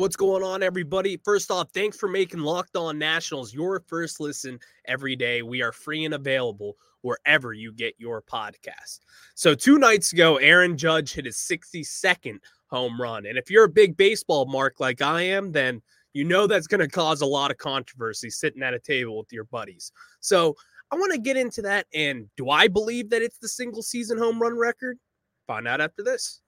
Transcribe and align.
What's 0.00 0.16
going 0.16 0.42
on, 0.42 0.62
everybody? 0.62 1.18
First 1.18 1.50
off, 1.50 1.72
thanks 1.74 1.94
for 1.94 2.08
making 2.08 2.40
Locked 2.40 2.74
On 2.74 2.98
Nationals 2.98 3.52
your 3.52 3.80
first 3.80 4.18
listen 4.18 4.58
every 4.86 5.14
day. 5.14 5.42
We 5.42 5.60
are 5.60 5.72
free 5.72 6.06
and 6.06 6.14
available 6.14 6.78
wherever 7.02 7.52
you 7.52 7.70
get 7.70 7.96
your 7.98 8.22
podcast. 8.22 9.00
So, 9.34 9.54
two 9.54 9.78
nights 9.78 10.14
ago, 10.14 10.38
Aaron 10.38 10.78
Judge 10.78 11.12
hit 11.12 11.26
his 11.26 11.36
62nd 11.36 12.38
home 12.68 12.98
run. 12.98 13.26
And 13.26 13.36
if 13.36 13.50
you're 13.50 13.64
a 13.64 13.68
big 13.68 13.94
baseball 13.98 14.46
mark 14.46 14.80
like 14.80 15.02
I 15.02 15.20
am, 15.20 15.52
then 15.52 15.82
you 16.14 16.24
know 16.24 16.46
that's 16.46 16.66
going 16.66 16.80
to 16.80 16.88
cause 16.88 17.20
a 17.20 17.26
lot 17.26 17.50
of 17.50 17.58
controversy 17.58 18.30
sitting 18.30 18.62
at 18.62 18.72
a 18.72 18.78
table 18.78 19.18
with 19.18 19.30
your 19.30 19.44
buddies. 19.44 19.92
So, 20.20 20.56
I 20.90 20.96
want 20.96 21.12
to 21.12 21.18
get 21.18 21.36
into 21.36 21.60
that. 21.60 21.84
And 21.92 22.30
do 22.38 22.48
I 22.48 22.68
believe 22.68 23.10
that 23.10 23.20
it's 23.20 23.36
the 23.36 23.48
single 23.48 23.82
season 23.82 24.16
home 24.16 24.40
run 24.40 24.56
record? 24.56 24.98
Find 25.46 25.68
out 25.68 25.82
after 25.82 26.02
this. 26.02 26.40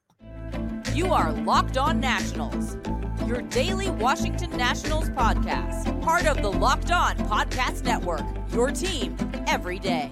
You 0.95 1.13
are 1.13 1.33
Locked 1.33 1.77
On 1.77 2.01
Nationals 2.01 2.79
your 3.27 3.43
daily 3.43 3.91
Washington 3.91 4.51
Nationals 4.57 5.11
podcast, 5.11 6.01
part 6.03 6.27
of 6.27 6.43
the 6.43 6.51
Locked 6.51 6.91
On 6.91 7.17
Podcast 7.17 7.85
Network, 7.85 8.23
your 8.53 8.71
team 8.71 9.17
every 9.47 9.79
day. 9.79 10.11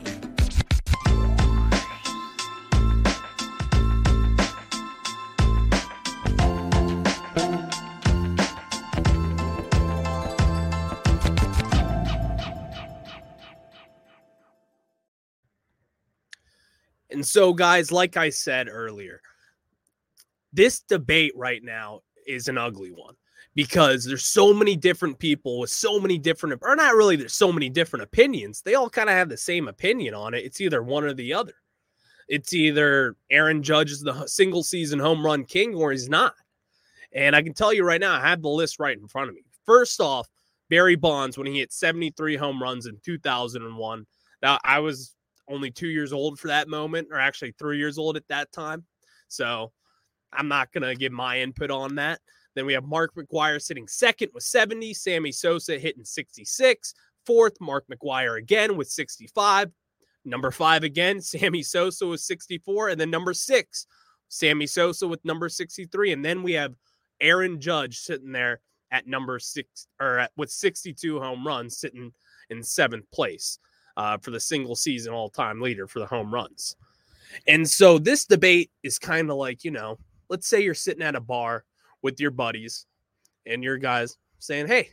And 17.10 17.26
so, 17.26 17.52
guys, 17.52 17.90
like 17.90 18.16
I 18.16 18.30
said 18.30 18.68
earlier, 18.70 19.20
this 20.52 20.80
debate 20.80 21.32
right 21.36 21.62
now 21.62 22.00
is 22.30 22.48
an 22.48 22.58
ugly 22.58 22.90
one 22.90 23.14
because 23.54 24.04
there's 24.04 24.24
so 24.24 24.54
many 24.54 24.76
different 24.76 25.18
people 25.18 25.58
with 25.58 25.70
so 25.70 25.98
many 25.98 26.18
different 26.18 26.60
or 26.62 26.76
not 26.76 26.94
really 26.94 27.16
there's 27.16 27.34
so 27.34 27.52
many 27.52 27.68
different 27.68 28.04
opinions. 28.04 28.62
They 28.62 28.74
all 28.74 28.88
kind 28.88 29.08
of 29.08 29.16
have 29.16 29.28
the 29.28 29.36
same 29.36 29.68
opinion 29.68 30.14
on 30.14 30.34
it. 30.34 30.44
It's 30.44 30.60
either 30.60 30.82
one 30.82 31.04
or 31.04 31.14
the 31.14 31.34
other. 31.34 31.54
It's 32.28 32.52
either 32.52 33.16
aaron 33.30 33.62
judge 33.62 33.90
is 33.90 34.00
the 34.00 34.26
single 34.26 34.62
season 34.62 34.98
home 34.98 35.24
run 35.24 35.44
king 35.44 35.74
or 35.74 35.90
he's 35.90 36.08
not. 36.08 36.34
And 37.12 37.34
i 37.34 37.42
can 37.42 37.54
tell 37.54 37.72
you 37.72 37.84
right 37.84 38.00
now 38.00 38.14
i 38.14 38.20
have 38.20 38.42
the 38.42 38.48
list 38.48 38.78
right 38.78 38.96
in 38.96 39.08
front 39.08 39.28
of 39.28 39.34
me. 39.34 39.42
First 39.66 40.00
off 40.00 40.28
barry 40.68 40.96
bonds 40.96 41.36
when 41.36 41.48
he 41.48 41.58
hit 41.58 41.72
73 41.72 42.36
home 42.36 42.62
runs 42.62 42.86
in 42.86 42.96
2001 43.04 44.06
now 44.40 44.56
i 44.62 44.78
was 44.78 45.16
only 45.50 45.70
two 45.70 45.88
years 45.88 46.12
old 46.12 46.38
for 46.38 46.48
that 46.48 46.68
moment 46.68 47.08
or 47.10 47.18
actually 47.18 47.52
three 47.52 47.78
years 47.78 47.98
old 47.98 48.16
at 48.16 48.26
that 48.28 48.52
time. 48.52 48.84
So 49.28 49.72
I'm 50.32 50.48
not 50.48 50.72
going 50.72 50.82
to 50.82 50.94
give 50.94 51.12
my 51.12 51.40
input 51.40 51.70
on 51.70 51.96
that. 51.96 52.20
Then 52.54 52.66
we 52.66 52.72
have 52.72 52.84
Mark 52.84 53.14
McGwire 53.14 53.60
sitting 53.60 53.86
second 53.86 54.30
with 54.34 54.42
70, 54.42 54.94
Sammy 54.94 55.32
Sosa 55.32 55.78
hitting 55.78 56.04
66, 56.04 56.94
fourth, 57.24 57.60
Mark 57.60 57.84
McGwire 57.90 58.38
again 58.38 58.76
with 58.76 58.88
65. 58.88 59.70
Number 60.24 60.50
five 60.50 60.82
again, 60.82 61.20
Sammy 61.20 61.62
Sosa 61.62 62.06
with 62.06 62.20
64. 62.20 62.90
And 62.90 63.00
then 63.00 63.10
number 63.10 63.34
six, 63.34 63.86
Sammy 64.28 64.66
Sosa 64.66 65.06
with 65.06 65.24
number 65.24 65.48
63. 65.48 66.12
And 66.12 66.24
then 66.24 66.42
we 66.42 66.52
have 66.54 66.74
Aaron 67.20 67.60
Judge 67.60 67.98
sitting 67.98 68.32
there 68.32 68.60
at 68.90 69.06
number 69.06 69.38
six 69.38 69.86
or 70.00 70.18
at, 70.18 70.32
with 70.36 70.50
62 70.50 71.20
home 71.20 71.46
runs, 71.46 71.78
sitting 71.78 72.12
in 72.50 72.62
seventh 72.62 73.08
place 73.12 73.58
uh, 73.96 74.18
for 74.18 74.30
the 74.30 74.40
single 74.40 74.74
season 74.74 75.12
all 75.12 75.30
time 75.30 75.60
leader 75.60 75.86
for 75.86 76.00
the 76.00 76.06
home 76.06 76.32
runs. 76.32 76.76
And 77.46 77.68
so 77.68 77.98
this 77.98 78.24
debate 78.24 78.70
is 78.82 78.98
kind 78.98 79.30
of 79.30 79.36
like, 79.36 79.62
you 79.62 79.70
know, 79.70 79.98
let's 80.30 80.46
say 80.46 80.62
you're 80.62 80.74
sitting 80.74 81.02
at 81.02 81.16
a 81.16 81.20
bar 81.20 81.64
with 82.02 82.20
your 82.20 82.30
buddies 82.30 82.86
and 83.44 83.62
your 83.62 83.76
guys 83.76 84.16
saying, 84.38 84.68
Hey, 84.68 84.90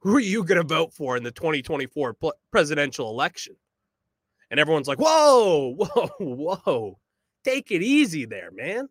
who 0.00 0.16
are 0.16 0.20
you 0.20 0.42
going 0.42 0.60
to 0.60 0.66
vote 0.66 0.92
for 0.92 1.16
in 1.16 1.22
the 1.22 1.30
2024 1.30 2.16
presidential 2.50 3.10
election? 3.10 3.54
And 4.50 4.58
everyone's 4.58 4.88
like, 4.88 4.98
Whoa, 4.98 5.74
whoa, 5.78 6.10
whoa. 6.18 6.98
Take 7.44 7.70
it 7.70 7.82
easy 7.82 8.24
there, 8.24 8.50
man. 8.52 8.88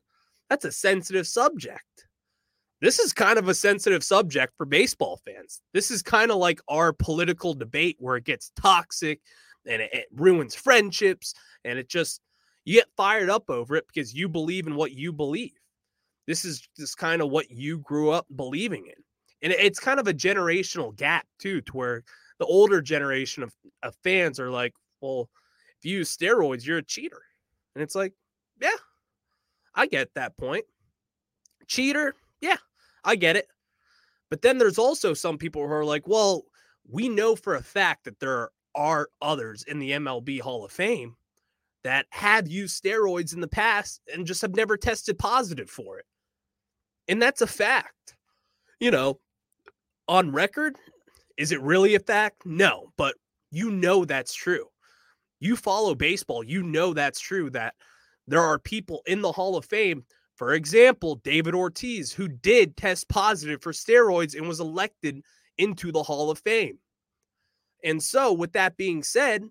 That's 0.50 0.66
a 0.66 0.72
sensitive 0.72 1.28
subject. 1.28 2.08
This 2.82 3.00
is 3.00 3.14
kind 3.14 3.38
of 3.38 3.48
a 3.48 3.54
sensitive 3.54 4.04
subject 4.04 4.54
for 4.58 4.66
baseball 4.66 5.22
fans. 5.26 5.62
This 5.74 5.92
is 5.92 6.02
kind 6.02 6.32
of 6.32 6.38
like 6.38 6.60
our 6.68 6.94
political 6.94 7.54
debate 7.54 7.96
where 8.00 8.18
it 8.18 8.26
gets 8.26 8.52
toxic 8.56 9.22
and 9.68 9.82
it, 9.82 9.94
it 9.94 10.06
ruins 10.14 10.56
friendships 10.56 11.34
and 11.64 11.78
it 11.78 11.88
just 11.88 12.22
you 12.66 12.76
get 12.76 12.90
fired 12.98 13.30
up 13.30 13.50
over 13.50 13.76
it 13.76 13.86
because 13.88 14.14
you 14.14 14.28
believe 14.28 14.68
in 14.68 14.76
what 14.76 14.92
you 14.92 15.14
believe. 15.14 15.61
This 16.28 16.46
is 16.46 16.68
just 16.78 16.98
kind 16.98 17.22
of 17.22 17.30
what 17.30 17.50
you 17.50 17.80
grew 17.80 18.12
up 18.12 18.26
believing 18.36 18.86
in. 18.86 19.04
And 19.44 19.54
it's 19.54 19.80
kind 19.80 20.00
of 20.00 20.08
a 20.08 20.14
generational 20.14 20.96
gap 20.96 21.26
too, 21.40 21.62
to 21.62 21.72
where 21.74 22.04
the 22.38 22.46
older 22.46 22.82
generation 22.82 23.44
of, 23.44 23.54
of 23.84 23.96
fans 24.04 24.40
are 24.40 24.52
like, 24.52 24.74
well, 25.02 25.30
if 25.78 25.86
you 25.86 25.98
use 25.98 26.16
steroids, 26.16 26.66
you're 26.66 26.78
a 26.78 26.84
cheater. 26.84 27.22
And 27.76 27.82
it's 27.82 27.96
like, 27.96 28.14
yeah, 28.62 28.70
I 29.74 29.88
get 29.88 30.14
that 30.14 30.38
point. 30.38 30.66
Cheater, 31.68 32.14
yeah, 32.40 32.58
I 33.04 33.16
get 33.16 33.36
it. 33.36 33.48
But 34.30 34.42
then 34.42 34.58
there's 34.58 34.78
also 34.78 35.14
some 35.14 35.38
people 35.38 35.66
who 35.66 35.74
are 35.74 35.86
like, 35.86 36.08
well, 36.08 36.44
we 36.90 37.10
know 37.10 37.36
for 37.36 37.56
a 37.56 37.64
fact 37.64 38.06
that 38.06 38.20
there 38.20 38.50
are 38.76 39.10
others 39.22 39.64
in 39.64 39.80
the 39.80 39.92
MLB 39.92 40.40
Hall 40.40 40.64
of 40.64 40.72
Fame 40.72 41.16
that 41.84 42.06
have 42.12 42.48
used 42.48 42.82
steroids 42.82 43.34
in 43.34 43.42
the 43.42 43.48
past 43.48 44.02
and 44.14 44.26
just 44.26 44.42
have 44.42 44.56
never 44.56 44.78
tested 44.78 45.18
positive 45.18 45.70
for 45.70 45.98
it. 46.00 46.06
And 47.12 47.22
that's 47.22 47.42
a 47.42 47.48
fact. 47.48 48.16
You 48.80 48.90
know, 48.90 49.20
on 50.08 50.32
record, 50.32 50.78
is 51.38 51.52
it 51.52 51.62
really 51.62 51.94
a 51.94 52.00
fact? 52.00 52.46
No, 52.46 52.94
but 52.96 53.16
you 53.52 53.70
know 53.70 54.06
that's 54.06 54.34
true. 54.34 54.68
You 55.42 55.58
follow 55.58 55.94
baseball, 55.94 56.42
you 56.42 56.64
know 56.64 56.94
that's 56.94 57.20
true 57.20 57.50
that 57.50 57.74
there 58.28 58.40
are 58.40 58.58
people 58.58 59.02
in 59.06 59.22
the 59.22 59.32
Hall 59.32 59.58
of 59.58 59.66
Fame, 59.66 60.06
for 60.38 60.54
example, 60.54 61.16
David 61.16 61.54
Ortiz, 61.54 62.14
who 62.14 62.30
did 62.30 62.78
test 62.78 63.10
positive 63.10 63.62
for 63.62 63.74
steroids 63.74 64.34
and 64.34 64.48
was 64.48 64.62
elected 64.62 65.22
into 65.58 65.92
the 65.92 66.04
Hall 66.04 66.32
of 66.32 66.40
Fame. 66.40 66.80
And 67.84 68.02
so, 68.02 68.32
with 68.32 68.54
that 68.54 68.78
being 68.78 69.04
said, 69.04 69.44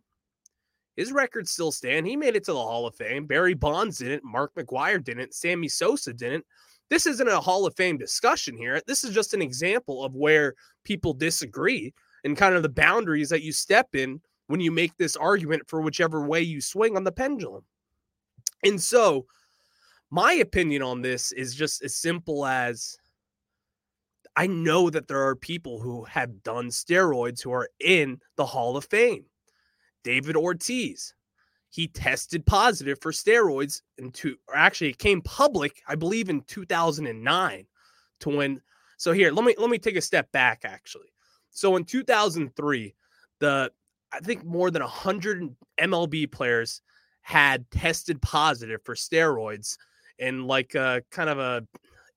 his 0.96 1.12
records 1.12 1.50
still 1.50 1.72
stand. 1.72 2.06
He 2.06 2.16
made 2.16 2.36
it 2.36 2.44
to 2.44 2.54
the 2.54 2.58
Hall 2.58 2.86
of 2.86 2.94
Fame. 2.94 3.26
Barry 3.26 3.54
Bonds 3.54 3.98
didn't. 3.98 4.24
Mark 4.24 4.54
McGwire 4.54 5.04
didn't. 5.04 5.34
Sammy 5.34 5.68
Sosa 5.68 6.14
didn't 6.14 6.46
this 6.90 7.06
isn't 7.06 7.28
a 7.28 7.40
Hall 7.40 7.66
of 7.66 7.76
Fame 7.76 7.96
discussion 7.96 8.56
here. 8.56 8.80
This 8.86 9.04
is 9.04 9.14
just 9.14 9.32
an 9.32 9.40
example 9.40 10.04
of 10.04 10.14
where 10.14 10.54
people 10.84 11.14
disagree 11.14 11.94
and 12.24 12.36
kind 12.36 12.54
of 12.54 12.62
the 12.62 12.68
boundaries 12.68 13.30
that 13.30 13.42
you 13.42 13.52
step 13.52 13.94
in 13.94 14.20
when 14.48 14.60
you 14.60 14.72
make 14.72 14.96
this 14.96 15.16
argument 15.16 15.62
for 15.68 15.80
whichever 15.80 16.26
way 16.26 16.42
you 16.42 16.60
swing 16.60 16.96
on 16.96 17.04
the 17.04 17.12
pendulum. 17.12 17.62
And 18.64 18.80
so, 18.80 19.26
my 20.10 20.32
opinion 20.34 20.82
on 20.82 21.00
this 21.00 21.30
is 21.32 21.54
just 21.54 21.82
as 21.84 21.94
simple 21.94 22.44
as 22.44 22.98
I 24.34 24.48
know 24.48 24.90
that 24.90 25.06
there 25.06 25.24
are 25.24 25.36
people 25.36 25.80
who 25.80 26.04
have 26.04 26.42
done 26.42 26.68
steroids 26.68 27.40
who 27.40 27.52
are 27.52 27.68
in 27.78 28.18
the 28.36 28.46
Hall 28.46 28.76
of 28.76 28.84
Fame. 28.84 29.24
David 30.02 30.36
Ortiz, 30.36 31.14
he 31.70 31.86
tested 31.86 32.44
positive 32.44 32.98
for 33.00 33.12
steroids 33.12 33.80
into 33.96 34.36
or 34.48 34.56
actually 34.56 34.90
it 34.90 34.98
came 34.98 35.22
public 35.22 35.80
i 35.88 35.94
believe 35.94 36.28
in 36.28 36.42
2009 36.42 37.66
to 38.18 38.28
when 38.28 38.60
so 38.96 39.12
here 39.12 39.30
let 39.32 39.44
me 39.44 39.54
let 39.56 39.70
me 39.70 39.78
take 39.78 39.96
a 39.96 40.02
step 40.02 40.30
back 40.30 40.60
actually. 40.64 41.08
So 41.50 41.76
in 41.76 41.84
2003 41.84 42.94
the 43.38 43.72
i 44.12 44.20
think 44.20 44.44
more 44.44 44.70
than 44.70 44.82
100 44.82 45.56
mlb 45.80 46.32
players 46.32 46.82
had 47.22 47.70
tested 47.70 48.20
positive 48.20 48.80
for 48.84 48.94
steroids 48.94 49.76
and 50.18 50.46
like 50.46 50.74
a 50.74 51.02
kind 51.10 51.30
of 51.30 51.38
a 51.38 51.66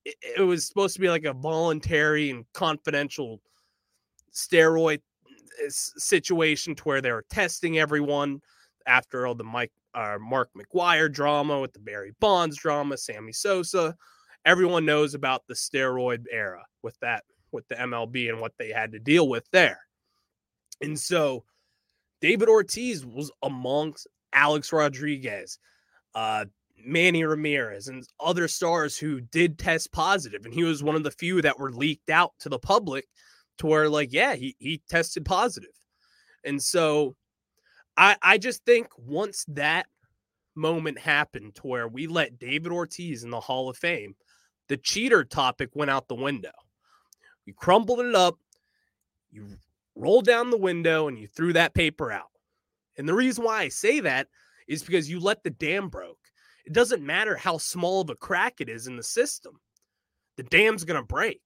it, 0.04 0.16
it 0.38 0.42
was 0.42 0.68
supposed 0.68 0.96
to 0.96 1.02
be 1.02 1.10
like 1.10 1.24
a 1.24 1.34
voluntary 1.34 2.30
and 2.32 2.46
confidential 2.54 3.40
steroid 4.34 5.00
eh, 5.64 5.70
situation 5.70 6.76
to 6.76 6.84
where 6.84 7.02
they 7.02 7.12
were 7.12 7.26
testing 7.30 7.78
everyone 7.78 8.42
after 8.86 9.28
all 9.28 9.36
the 9.36 9.44
Mike 9.44 9.72
uh, 9.94 10.18
Mark 10.20 10.50
McGwire 10.58 11.12
drama 11.12 11.60
with 11.60 11.74
the 11.74 11.80
Barry 11.80 12.14
Bonds 12.20 12.58
drama, 12.58 12.98
Sammy 12.98 13.34
Sosa, 13.34 13.96
everyone 14.46 14.86
knows 14.86 15.14
about 15.14 15.44
the 15.48 15.54
steroid 15.54 16.26
era 16.32 16.64
with 16.82 16.98
that 17.00 17.24
with 17.52 17.68
the 17.68 17.76
MLB 17.76 18.30
and 18.30 18.42
what 18.42 18.54
they 18.58 18.72
had 18.72 18.92
to 18.92 19.00
deal 19.00 19.30
with 19.30 19.46
there. 19.52 19.80
And 20.82 21.00
so 21.00 21.44
David 22.20 22.50
Ortiz 22.50 23.06
was 23.06 23.32
amongst 23.44 24.08
Alex 24.34 24.74
Rodriguez, 24.74 25.60
uh, 26.16 26.46
Manny 26.84 27.24
Ramirez, 27.24 27.88
and 27.88 28.06
other 28.20 28.48
stars 28.48 28.98
who 28.98 29.22
did 29.22 29.60
test 29.60 29.92
positive. 29.92 30.46
And 30.46 30.54
he 30.54 30.64
was 30.64 30.84
one 30.84 30.96
of 30.96 31.04
the 31.04 31.12
few 31.12 31.42
that 31.42 31.60
were 31.60 31.72
leaked 31.72 32.10
out 32.10 32.32
to 32.40 32.50
the 32.50 32.60
public 32.60 33.06
to 33.60 33.68
where, 33.68 33.88
like, 33.88 34.12
yeah, 34.12 34.36
he, 34.36 34.56
he 34.60 34.82
tested 34.90 35.26
positive. 35.26 35.70
And 36.44 36.62
so 36.62 37.16
I, 37.98 38.16
I 38.22 38.38
just 38.38 38.66
think 38.66 38.88
once 38.98 39.46
that 39.50 39.88
moment 40.56 41.00
happened 41.00 41.56
to 41.56 41.68
where 41.68 41.88
we 41.88 42.08
let 42.08 42.40
David 42.40 42.72
Ortiz 42.72 43.24
in 43.24 43.30
the 43.30 43.40
Hall 43.40 43.70
of 43.70 43.78
Fame, 43.78 44.16
the 44.70 44.78
cheater 44.78 45.24
topic 45.24 45.70
went 45.74 45.92
out 45.92 46.08
the 46.08 46.16
window. 46.16 46.52
You 47.46 47.54
crumbled 47.54 48.00
it 48.00 48.16
up, 48.16 48.38
you 49.32 49.48
rolled 49.96 50.26
down 50.26 50.50
the 50.50 50.58
window, 50.58 51.08
and 51.08 51.20
you 51.20 51.28
threw 51.28 51.54
that 51.54 51.74
paper 51.74 52.12
out. 52.12 52.32
And 52.98 53.08
the 53.08 53.14
reason 53.14 53.44
why 53.44 53.62
I 53.62 53.70
say 53.70 54.00
that 54.00 54.28
is 54.68 54.84
because 54.84 55.10
you 55.10 55.20
let 55.20 55.44
the 55.44 55.50
dam 55.50 55.90
broke. 55.90 56.20
It 56.66 56.74
doesn't 56.74 57.04
matter 57.04 57.36
how 57.36 57.58
small 57.58 58.02
of 58.02 58.10
a 58.10 58.16
crack 58.16 58.62
it 58.62 58.70
is 58.70 58.88
in 58.88 58.96
the 58.96 59.04
system. 59.04 59.60
The 60.38 60.44
dam's 60.44 60.86
going 60.86 61.00
to 61.00 61.06
break. 61.06 61.42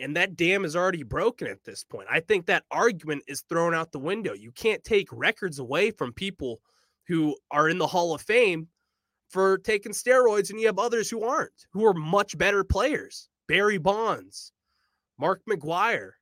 And 0.00 0.16
that 0.16 0.36
dam 0.36 0.64
is 0.64 0.74
already 0.74 1.02
broken 1.02 1.46
at 1.46 1.62
this 1.64 1.84
point. 1.84 2.08
I 2.10 2.20
think 2.20 2.46
that 2.46 2.64
argument 2.70 3.24
is 3.26 3.42
thrown 3.42 3.74
out 3.74 3.92
the 3.92 3.98
window. 3.98 4.32
You 4.32 4.50
can't 4.52 4.82
take 4.82 5.08
records 5.12 5.58
away 5.58 5.90
from 5.90 6.12
people 6.12 6.60
who 7.06 7.36
are 7.50 7.68
in 7.68 7.78
the 7.78 7.86
Hall 7.86 8.14
of 8.14 8.22
Fame 8.22 8.68
for 9.28 9.58
taking 9.58 9.92
steroids, 9.92 10.50
and 10.50 10.58
you 10.58 10.66
have 10.66 10.78
others 10.78 11.10
who 11.10 11.22
aren't, 11.22 11.66
who 11.72 11.84
are 11.84 11.94
much 11.94 12.36
better 12.38 12.64
players. 12.64 13.28
Barry 13.46 13.78
Bonds, 13.78 14.52
Mark 15.18 15.42
McGwire, 15.48 16.12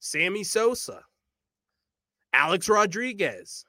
Sammy 0.00 0.42
Sosa, 0.42 1.02
Alex 2.32 2.68
Rodriguez, 2.68 3.64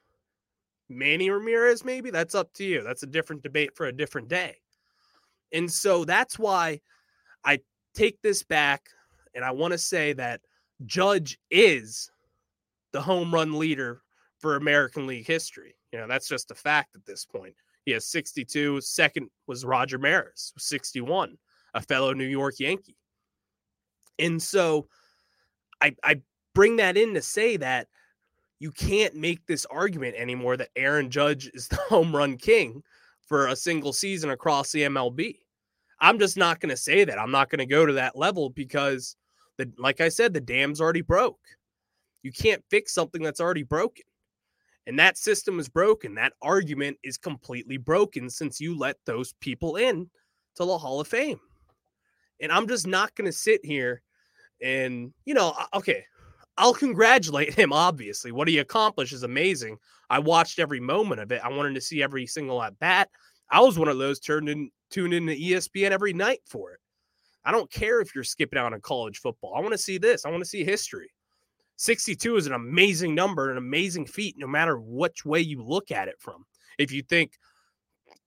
Manny 0.90 1.30
Ramirez, 1.30 1.86
maybe 1.86 2.10
that's 2.10 2.36
up 2.36 2.52
to 2.54 2.64
you. 2.64 2.82
That's 2.82 3.04
a 3.04 3.08
different 3.08 3.44
debate 3.44 3.76
for 3.76 3.86
a 3.86 3.96
different 3.96 4.28
day. 4.28 4.56
And 5.54 5.72
so 5.72 6.04
that's 6.06 6.40
why 6.40 6.82
I 7.46 7.60
take 7.94 8.22
this 8.22 8.44
back 8.44 8.90
and 9.36 9.44
I 9.44 9.52
want 9.52 9.74
to 9.74 9.78
say 9.78 10.14
that 10.14 10.42
Judge 10.86 11.40
is 11.52 12.12
the 12.92 13.02
home 13.02 13.34
run 13.34 13.58
leader 13.58 14.02
for 14.40 14.56
American 14.56 15.06
League 15.06 15.28
history. 15.28 15.76
You 15.92 16.00
know, 16.00 16.08
that's 16.08 16.28
just 16.28 16.52
a 16.52 16.56
fact 16.56 16.96
at 16.96 17.06
this 17.06 17.26
point. 17.26 17.56
He 17.86 17.92
has 17.92 18.06
62. 18.06 18.82
Second 18.82 19.30
was 19.48 19.66
Roger 19.66 19.98
Maris, 19.98 20.54
61, 20.58 21.38
a 21.74 21.82
fellow 21.82 22.14
New 22.14 22.26
York 22.26 22.60
Yankee. 22.60 22.98
And 24.18 24.42
so 24.42 24.88
I, 25.82 25.96
I 26.04 26.22
bring 26.54 26.78
that 26.78 26.98
in 26.98 27.14
to 27.14 27.22
say 27.22 27.58
that 27.58 27.88
you 28.60 28.72
can't 28.72 29.16
make 29.16 29.46
this 29.46 29.66
argument 29.68 30.16
anymore 30.18 30.58
that 30.58 30.70
Aaron 30.76 31.10
Judge 31.10 31.50
is 31.54 31.68
the 31.70 31.78
home 31.78 32.16
run 32.16 32.38
king 32.38 32.84
for 33.28 33.48
a 33.48 33.56
single 33.56 33.94
season 33.94 34.32
across 34.32 34.72
the 34.72 34.84
MLB. 34.84 35.38
I'm 36.02 36.20
just 36.20 36.38
not 36.38 36.60
going 36.60 36.70
to 36.70 36.78
say 36.78 37.04
that. 37.04 37.20
I'm 37.20 37.32
not 37.32 37.50
going 37.50 37.60
to 37.60 37.66
go 37.66 37.86
to 37.86 37.94
that 37.94 38.16
level 38.16 38.50
because 38.50 39.16
the 39.60 39.72
like 39.78 40.02
I 40.02 40.10
said 40.10 40.34
the 40.34 40.42
dam's 40.42 40.82
already 40.82 41.02
broke. 41.02 41.40
You 42.24 42.32
can't 42.32 42.64
fix 42.70 42.94
something 42.94 43.22
that's 43.22 43.40
already 43.40 43.64
broken. 43.64 44.06
And 44.88 44.98
that 44.98 45.18
system 45.18 45.60
is 45.60 45.70
broken. 45.70 46.16
That 46.16 46.34
argument 46.42 46.98
is 47.04 47.18
completely 47.18 47.78
broken 47.78 48.30
since 48.30 48.60
you 48.60 48.76
let 48.76 48.98
those 49.06 49.34
people 49.40 49.76
in 49.76 50.10
to 50.56 50.66
the 50.66 50.78
Hall 50.78 51.00
of 51.00 51.08
Fame. 51.08 51.40
And 52.42 52.52
I'm 52.52 52.68
just 52.68 52.88
not 52.88 53.14
going 53.14 53.28
to 53.28 53.32
sit 53.32 53.64
here 53.64 54.02
and, 54.64 55.14
you 55.26 55.34
know, 55.34 55.54
okay, 55.76 56.04
I'll 56.58 56.74
congratulate 56.74 57.54
him, 57.54 57.72
obviously. 57.72 58.32
What 58.32 58.48
he 58.48 58.58
accomplished 58.58 59.14
is 59.14 59.24
amazing. 59.24 59.78
I 60.10 60.20
watched 60.20 60.60
every 60.60 60.80
moment 60.80 61.22
of 61.22 61.32
it. 61.32 61.42
I 61.44 61.50
wanted 61.50 61.76
to 61.76 61.82
see 61.82 62.02
every 62.02 62.26
single 62.26 62.62
at 62.62 62.78
bat. 62.80 63.10
I 63.52 63.62
was 63.62 63.78
one 63.78 63.88
of 63.88 63.98
those 63.98 64.20
turned 64.20 64.50
in, 64.50 64.72
tuned 64.90 65.14
in 65.14 65.28
to 65.28 65.38
ESPN 65.38 65.92
every 65.92 66.14
night 66.14 66.40
for 66.46 66.72
it. 66.72 66.80
I 67.46 67.52
don't 67.52 67.72
care 67.72 68.02
if 68.02 68.14
you're 68.14 68.24
skipping 68.24 68.60
out 68.60 68.74
on 68.74 68.82
college 68.82 69.20
football. 69.20 69.56
I 69.56 69.60
want 69.60 69.72
to 69.72 69.78
see 69.78 69.98
this. 69.98 70.26
I 70.26 70.30
want 70.30 70.42
to 70.42 70.50
see 70.50 70.64
history. 70.64 71.12
62 71.78 72.36
is 72.36 72.46
an 72.46 72.54
amazing 72.54 73.16
number, 73.16 73.52
an 73.52 73.58
amazing 73.58 74.06
feat, 74.06 74.36
no 74.38 74.48
matter 74.48 74.78
which 74.80 75.26
way 75.26 75.40
you 75.40 75.64
look 75.64 75.92
at 75.92 76.10
it 76.10 76.16
from. 76.20 76.46
If 76.78 76.92
you 76.92 77.02
think 77.02 77.38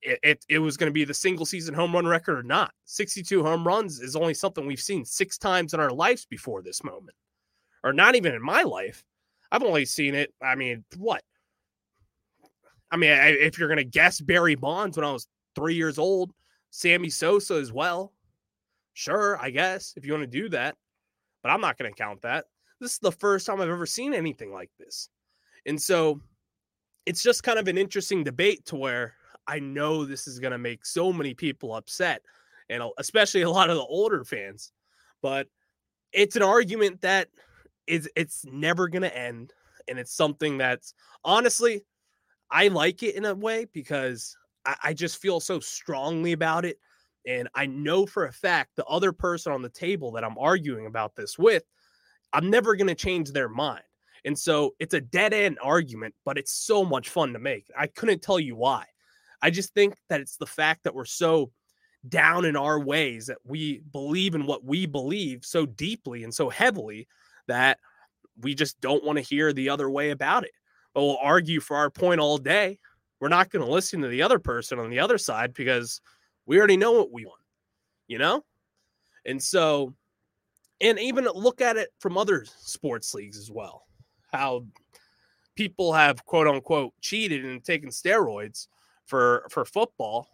it, 0.01 0.19
it, 0.23 0.45
it 0.49 0.59
was 0.59 0.79
going 0.79 0.89
to 0.89 0.95
be 0.95 1.05
the 1.05 1.13
single 1.13 1.45
season 1.45 1.75
home 1.75 1.93
run 1.93 2.07
record 2.07 2.39
or 2.39 2.43
not, 2.43 2.73
62 2.87 3.43
home 3.43 3.67
runs 3.67 4.01
is 4.01 4.17
only 4.17 4.35
something 4.35 4.67
we've 4.67 4.81
seen 4.81 5.05
six 5.05 5.37
times 5.37 5.75
in 5.75 5.81
our 5.81 5.91
lives 5.91 6.25
before 6.25 6.63
this 6.63 6.83
moment 6.83 7.17
or 7.85 7.93
not 7.93 8.15
even 8.15 8.35
in 8.35 8.43
my 8.43 8.63
life. 8.63 9.05
I've 9.51 9.63
only 9.63 9.85
seen 9.85 10.15
it. 10.15 10.33
I 10.43 10.55
mean, 10.55 10.85
what? 10.97 11.23
I 12.91 12.97
mean, 12.97 13.11
if 13.11 13.59
you're 13.59 13.69
going 13.69 13.79
to 13.79 13.85
guess 13.85 14.21
Barry 14.21 14.55
Bonds 14.55 14.97
when 14.97 15.07
I 15.07 15.13
was 15.13 15.27
three 15.55 15.75
years 15.75 15.99
old, 15.99 16.33
Sammy 16.71 17.11
Sosa 17.11 17.55
as 17.55 17.73
well. 17.73 18.13
Sure, 18.95 19.39
I 19.41 19.51
guess 19.51 19.95
if 19.97 20.05
you 20.05 20.13
want 20.13 20.25
to 20.25 20.41
do 20.41 20.49
that, 20.51 20.77
but 21.43 21.51
I'm 21.51 21.61
not 21.61 21.79
going 21.79 21.93
to 21.93 21.97
count 21.97 22.23
that. 22.23 22.47
This 22.81 22.93
is 22.93 22.99
the 22.99 23.13
first 23.13 23.47
time 23.47 23.61
I've 23.61 23.69
ever 23.69 23.87
seen 23.87 24.13
anything 24.15 24.53
like 24.53 24.71
this. 24.79 25.09
And 25.67 25.81
so 25.81 26.21
it's 27.07 27.23
just 27.23 27.43
kind 27.43 27.59
of 27.59 27.69
an 27.69 27.79
interesting 27.79 28.25
debate 28.25 28.65
to 28.67 28.77
where 28.77 29.15
I 29.47 29.59
know 29.59 30.05
this 30.05 30.27
is 30.27 30.39
going 30.39 30.53
to 30.53 30.59
make 30.59 30.85
so 30.85 31.13
many 31.13 31.35
people 31.35 31.75
upset, 31.75 32.23
and 32.69 32.83
especially 32.99 33.43
a 33.43 33.51
lot 33.51 33.71
of 33.71 33.77
the 33.77 33.83
older 33.83 34.25
fans. 34.25 34.73
But 35.21 35.49
it's 36.13 36.37
an 36.37 36.43
argument 36.43 37.01
that 37.01 37.29
is 37.87 38.09
it's 38.17 38.45
never 38.47 38.89
going 38.89 39.03
to 39.03 39.17
end 39.17 39.53
and 39.89 39.99
it's 39.99 40.15
something 40.15 40.59
that's 40.59 40.95
honestly 41.25 41.83
i 42.51 42.69
like 42.69 43.03
it 43.03 43.17
in 43.17 43.25
a 43.25 43.35
way 43.35 43.67
because 43.73 44.37
I, 44.65 44.77
I, 44.85 44.95
just 44.95 45.21
feel 45.21 45.41
so 45.41 45.59
strongly 45.59 46.33
about 46.33 46.65
it 46.65 46.79
and 47.27 47.49
i 47.55 47.67
know 47.67 48.07
for 48.07 48.27
a 48.27 48.33
fact 48.33 48.71
the 48.77 48.85
other 48.87 49.13
person 49.13 49.53
on 49.53 49.63
the 49.63 49.69
table 49.69 50.13
that 50.13 50.25
i'm 50.25 50.39
arguing 50.39 50.87
about 50.87 51.15
this 51.15 51.39
with 51.39 51.65
i'm 52.33 52.51
never 52.51 52.75
going 52.75 52.89
to 52.89 52.95
change 52.95 53.31
their 53.31 53.49
mind 53.49 53.83
and 54.25 54.39
so 54.39 54.75
it's 54.79 54.95
a 54.95 55.01
dead 55.01 55.33
end 55.33 55.59
argument 55.63 56.15
but 56.25 56.39
it's 56.39 56.53
so 56.53 56.85
much 56.85 57.09
fun 57.09 57.33
to 57.33 57.39
make 57.39 57.67
i 57.79 57.87
couldn't 57.87 58.23
tell 58.23 58.41
you 58.41 58.57
why 58.57 58.85
i 59.41 59.51
just 59.51 59.75
think 59.75 59.95
that 60.09 60.21
it's 60.21 60.37
the 60.37 60.47
fact 60.47 60.85
that 60.85 60.95
we're 60.95 61.05
so 61.05 61.51
down 62.09 62.45
in 62.45 62.57
our 62.57 62.81
ways 62.81 63.27
that 63.27 63.39
we 63.45 63.81
believe 63.93 64.35
in 64.35 64.47
what 64.47 64.65
we 64.65 64.87
believe 64.87 65.45
so 65.45 65.67
deeply 65.67 66.25
and 66.25 66.35
so 66.35 66.49
heavily 66.49 67.07
that 67.47 67.79
we 68.41 68.55
just 68.55 68.81
don't 68.81 69.05
want 69.05 69.17
to 69.19 69.23
hear 69.23 69.53
the 69.53 69.69
other 69.69 69.89
way 69.89 70.11
about 70.11 70.45
it. 70.45 70.53
But 70.95 71.03
we'll 71.03 71.19
argue 71.19 71.61
for 71.61 71.77
our 71.77 71.91
point 71.91 72.21
all 72.21 72.39
day. 72.39 72.79
We're 73.21 73.29
not 73.29 73.51
going 73.51 73.65
to 73.65 73.71
listen 73.71 74.01
to 74.01 74.09
the 74.09 74.23
other 74.23 74.39
person 74.39 74.79
on 74.79 74.91
the 74.91 74.99
other 74.99 75.19
side 75.19 75.55
because 75.55 76.01
we 76.47 76.59
already 76.59 76.77
know 76.77 76.93
what 76.93 77.13
we 77.13 77.25
want, 77.25 77.41
you 78.09 78.19
know? 78.19 78.45
And 79.25 79.43
so, 79.43 79.95
and 80.81 80.99
even 80.99 81.25
look 81.25 81.61
at 81.61 81.77
it 81.77 81.91
from 82.01 82.19
other 82.19 82.45
sports 82.59 83.15
leagues 83.15 83.39
as 83.39 83.51
well. 83.51 83.85
How 84.33 84.65
people 85.55 85.93
have 85.93 86.25
quote 86.25 86.49
unquote 86.49 86.93
cheated 87.01 87.45
and 87.45 87.63
taken 87.63 87.91
steroids 87.91 88.67
for 89.07 89.47
for 89.51 89.65
football. 89.65 90.29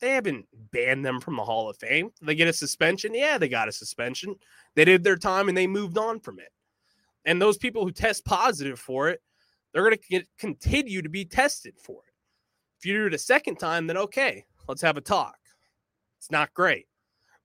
They 0.00 0.10
haven't 0.10 0.46
banned 0.70 1.04
them 1.04 1.20
from 1.20 1.36
the 1.36 1.44
Hall 1.44 1.70
of 1.70 1.78
Fame. 1.78 2.10
They 2.20 2.34
get 2.34 2.48
a 2.48 2.52
suspension? 2.52 3.14
Yeah, 3.14 3.38
they 3.38 3.48
got 3.48 3.68
a 3.68 3.72
suspension. 3.72 4.34
They 4.74 4.84
did 4.84 5.02
their 5.02 5.16
time 5.16 5.48
and 5.48 5.56
they 5.56 5.66
moved 5.66 5.96
on 5.96 6.20
from 6.20 6.38
it. 6.38 6.50
And 7.24 7.40
those 7.40 7.56
people 7.56 7.84
who 7.84 7.92
test 7.92 8.24
positive 8.24 8.78
for 8.78 9.08
it, 9.08 9.22
they're 9.72 9.84
going 9.84 9.96
to 10.10 10.24
continue 10.38 11.00
to 11.00 11.08
be 11.08 11.24
tested 11.24 11.74
for 11.78 12.02
it. 12.06 12.12
If 12.78 12.84
you 12.84 12.98
do 12.98 13.06
it 13.06 13.14
a 13.14 13.18
second 13.18 13.56
time, 13.56 13.86
then 13.86 13.96
okay, 13.96 14.44
let's 14.68 14.82
have 14.82 14.96
a 14.96 15.02
talk. 15.02 15.36
It's 16.18 16.30
not 16.30 16.54
great. 16.54 16.86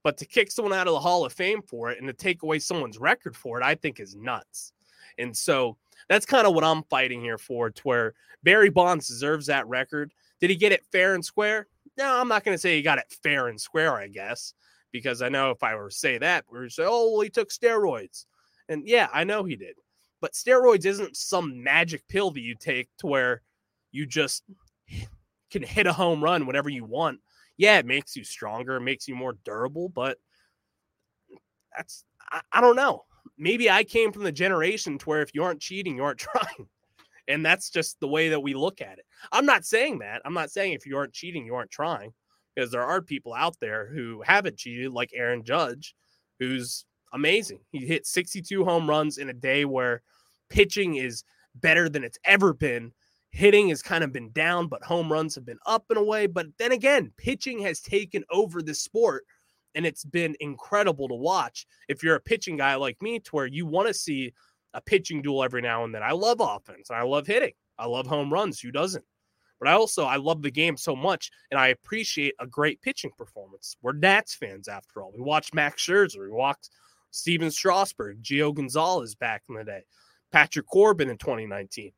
But 0.02 0.16
to 0.18 0.26
kick 0.26 0.50
someone 0.50 0.72
out 0.72 0.86
of 0.86 0.94
the 0.94 1.00
Hall 1.00 1.26
of 1.26 1.32
Fame 1.32 1.62
for 1.62 1.90
it 1.90 1.98
and 1.98 2.06
to 2.06 2.14
take 2.14 2.42
away 2.42 2.58
someone's 2.58 2.98
record 2.98 3.36
for 3.36 3.60
it, 3.60 3.64
I 3.64 3.74
think 3.74 4.00
is 4.00 4.16
nuts. 4.16 4.72
And 5.18 5.36
so 5.36 5.76
that's 6.08 6.24
kind 6.24 6.46
of 6.46 6.54
what 6.54 6.64
I'm 6.64 6.82
fighting 6.84 7.20
here 7.20 7.36
for, 7.38 7.70
to 7.70 7.82
where 7.82 8.14
Barry 8.42 8.70
Bonds 8.70 9.06
deserves 9.06 9.46
that 9.46 9.68
record. 9.68 10.12
Did 10.40 10.50
he 10.50 10.56
get 10.56 10.72
it 10.72 10.86
fair 10.90 11.14
and 11.14 11.24
square? 11.24 11.66
No, 11.98 12.18
I'm 12.18 12.28
not 12.28 12.44
going 12.44 12.54
to 12.54 12.60
say 12.60 12.76
he 12.76 12.82
got 12.82 12.98
it 12.98 13.14
fair 13.22 13.48
and 13.48 13.60
square, 13.60 13.96
I 13.96 14.08
guess 14.08 14.54
because 14.92 15.22
I 15.22 15.28
know 15.28 15.50
if 15.50 15.62
I 15.62 15.74
were 15.74 15.88
to 15.88 15.94
say 15.94 16.18
that, 16.18 16.44
we 16.50 16.58
would 16.58 16.72
say, 16.72 16.84
oh, 16.86 17.12
well, 17.12 17.20
he 17.20 17.30
took 17.30 17.50
steroids. 17.50 18.26
And 18.68 18.86
yeah, 18.86 19.08
I 19.12 19.24
know 19.24 19.44
he 19.44 19.56
did. 19.56 19.76
But 20.20 20.32
steroids 20.32 20.86
isn't 20.86 21.16
some 21.16 21.62
magic 21.62 22.06
pill 22.08 22.30
that 22.32 22.40
you 22.40 22.54
take 22.54 22.88
to 22.98 23.06
where 23.06 23.42
you 23.92 24.06
just 24.06 24.44
can 25.50 25.62
hit 25.62 25.86
a 25.86 25.92
home 25.92 26.22
run 26.22 26.46
whenever 26.46 26.68
you 26.68 26.84
want. 26.84 27.20
Yeah, 27.56 27.78
it 27.78 27.86
makes 27.86 28.16
you 28.16 28.24
stronger, 28.24 28.76
it 28.76 28.80
makes 28.82 29.06
you 29.06 29.14
more 29.14 29.36
durable, 29.44 29.88
but 29.88 30.18
that's, 31.76 32.04
I, 32.30 32.40
I 32.52 32.60
don't 32.60 32.76
know. 32.76 33.04
Maybe 33.36 33.70
I 33.70 33.84
came 33.84 34.12
from 34.12 34.24
the 34.24 34.32
generation 34.32 34.98
to 34.98 35.04
where 35.06 35.22
if 35.22 35.34
you 35.34 35.42
aren't 35.42 35.60
cheating, 35.60 35.96
you 35.96 36.04
aren't 36.04 36.18
trying. 36.18 36.68
And 37.28 37.44
that's 37.44 37.70
just 37.70 38.00
the 38.00 38.08
way 38.08 38.30
that 38.30 38.42
we 38.42 38.54
look 38.54 38.80
at 38.80 38.98
it. 38.98 39.04
I'm 39.30 39.46
not 39.46 39.64
saying 39.64 40.00
that. 40.00 40.22
I'm 40.24 40.34
not 40.34 40.50
saying 40.50 40.72
if 40.72 40.86
you 40.86 40.96
aren't 40.96 41.12
cheating, 41.12 41.46
you 41.46 41.54
aren't 41.54 41.70
trying 41.70 42.12
because 42.54 42.70
there 42.70 42.84
are 42.84 43.00
people 43.00 43.34
out 43.34 43.56
there 43.60 43.86
who 43.86 44.22
haven't 44.24 44.56
cheated, 44.56 44.92
like 44.92 45.10
Aaron 45.14 45.44
Judge, 45.44 45.94
who's 46.38 46.84
amazing. 47.12 47.60
He 47.70 47.86
hit 47.86 48.06
62 48.06 48.64
home 48.64 48.88
runs 48.88 49.18
in 49.18 49.28
a 49.28 49.34
day 49.34 49.64
where 49.64 50.02
pitching 50.48 50.96
is 50.96 51.24
better 51.54 51.88
than 51.88 52.04
it's 52.04 52.18
ever 52.24 52.52
been. 52.52 52.92
Hitting 53.30 53.68
has 53.68 53.82
kind 53.82 54.02
of 54.02 54.12
been 54.12 54.30
down, 54.32 54.66
but 54.66 54.82
home 54.82 55.10
runs 55.10 55.34
have 55.36 55.46
been 55.46 55.58
up 55.66 55.84
and 55.88 55.98
away. 55.98 56.26
But 56.26 56.46
then 56.58 56.72
again, 56.72 57.12
pitching 57.16 57.60
has 57.60 57.80
taken 57.80 58.24
over 58.30 58.60
the 58.60 58.74
sport, 58.74 59.24
and 59.74 59.86
it's 59.86 60.04
been 60.04 60.34
incredible 60.40 61.08
to 61.08 61.14
watch. 61.14 61.66
If 61.88 62.02
you're 62.02 62.16
a 62.16 62.20
pitching 62.20 62.56
guy 62.56 62.74
like 62.74 63.00
me, 63.00 63.20
to 63.20 63.30
where 63.30 63.46
you 63.46 63.66
want 63.66 63.88
to 63.88 63.94
see 63.94 64.32
a 64.74 64.80
pitching 64.80 65.22
duel 65.22 65.42
every 65.42 65.62
now 65.62 65.84
and 65.84 65.94
then. 65.94 66.02
I 66.02 66.12
love 66.12 66.38
offense. 66.40 66.90
I 66.90 67.02
love 67.02 67.26
hitting. 67.26 67.52
I 67.78 67.86
love 67.86 68.06
home 68.06 68.32
runs. 68.32 68.60
Who 68.60 68.70
doesn't? 68.70 69.04
But 69.58 69.68
I 69.68 69.72
also 69.72 70.04
I 70.04 70.16
love 70.16 70.42
the 70.42 70.50
game 70.50 70.76
so 70.76 70.96
much, 70.96 71.30
and 71.50 71.60
I 71.60 71.68
appreciate 71.68 72.34
a 72.40 72.46
great 72.46 72.80
pitching 72.80 73.10
performance. 73.16 73.76
We're 73.82 73.92
Nats 73.92 74.34
fans 74.34 74.68
after 74.68 75.02
all. 75.02 75.12
We 75.14 75.22
watched 75.22 75.54
Max 75.54 75.84
Scherzer. 75.84 76.22
We 76.22 76.30
watched 76.30 76.70
Stephen 77.10 77.50
Strasburg, 77.50 78.22
Gio 78.22 78.54
Gonzalez 78.54 79.14
back 79.14 79.42
in 79.48 79.56
the 79.56 79.64
day, 79.64 79.82
Patrick 80.32 80.66
Corbin 80.66 81.10
in 81.10 81.18
2019, 81.18 81.92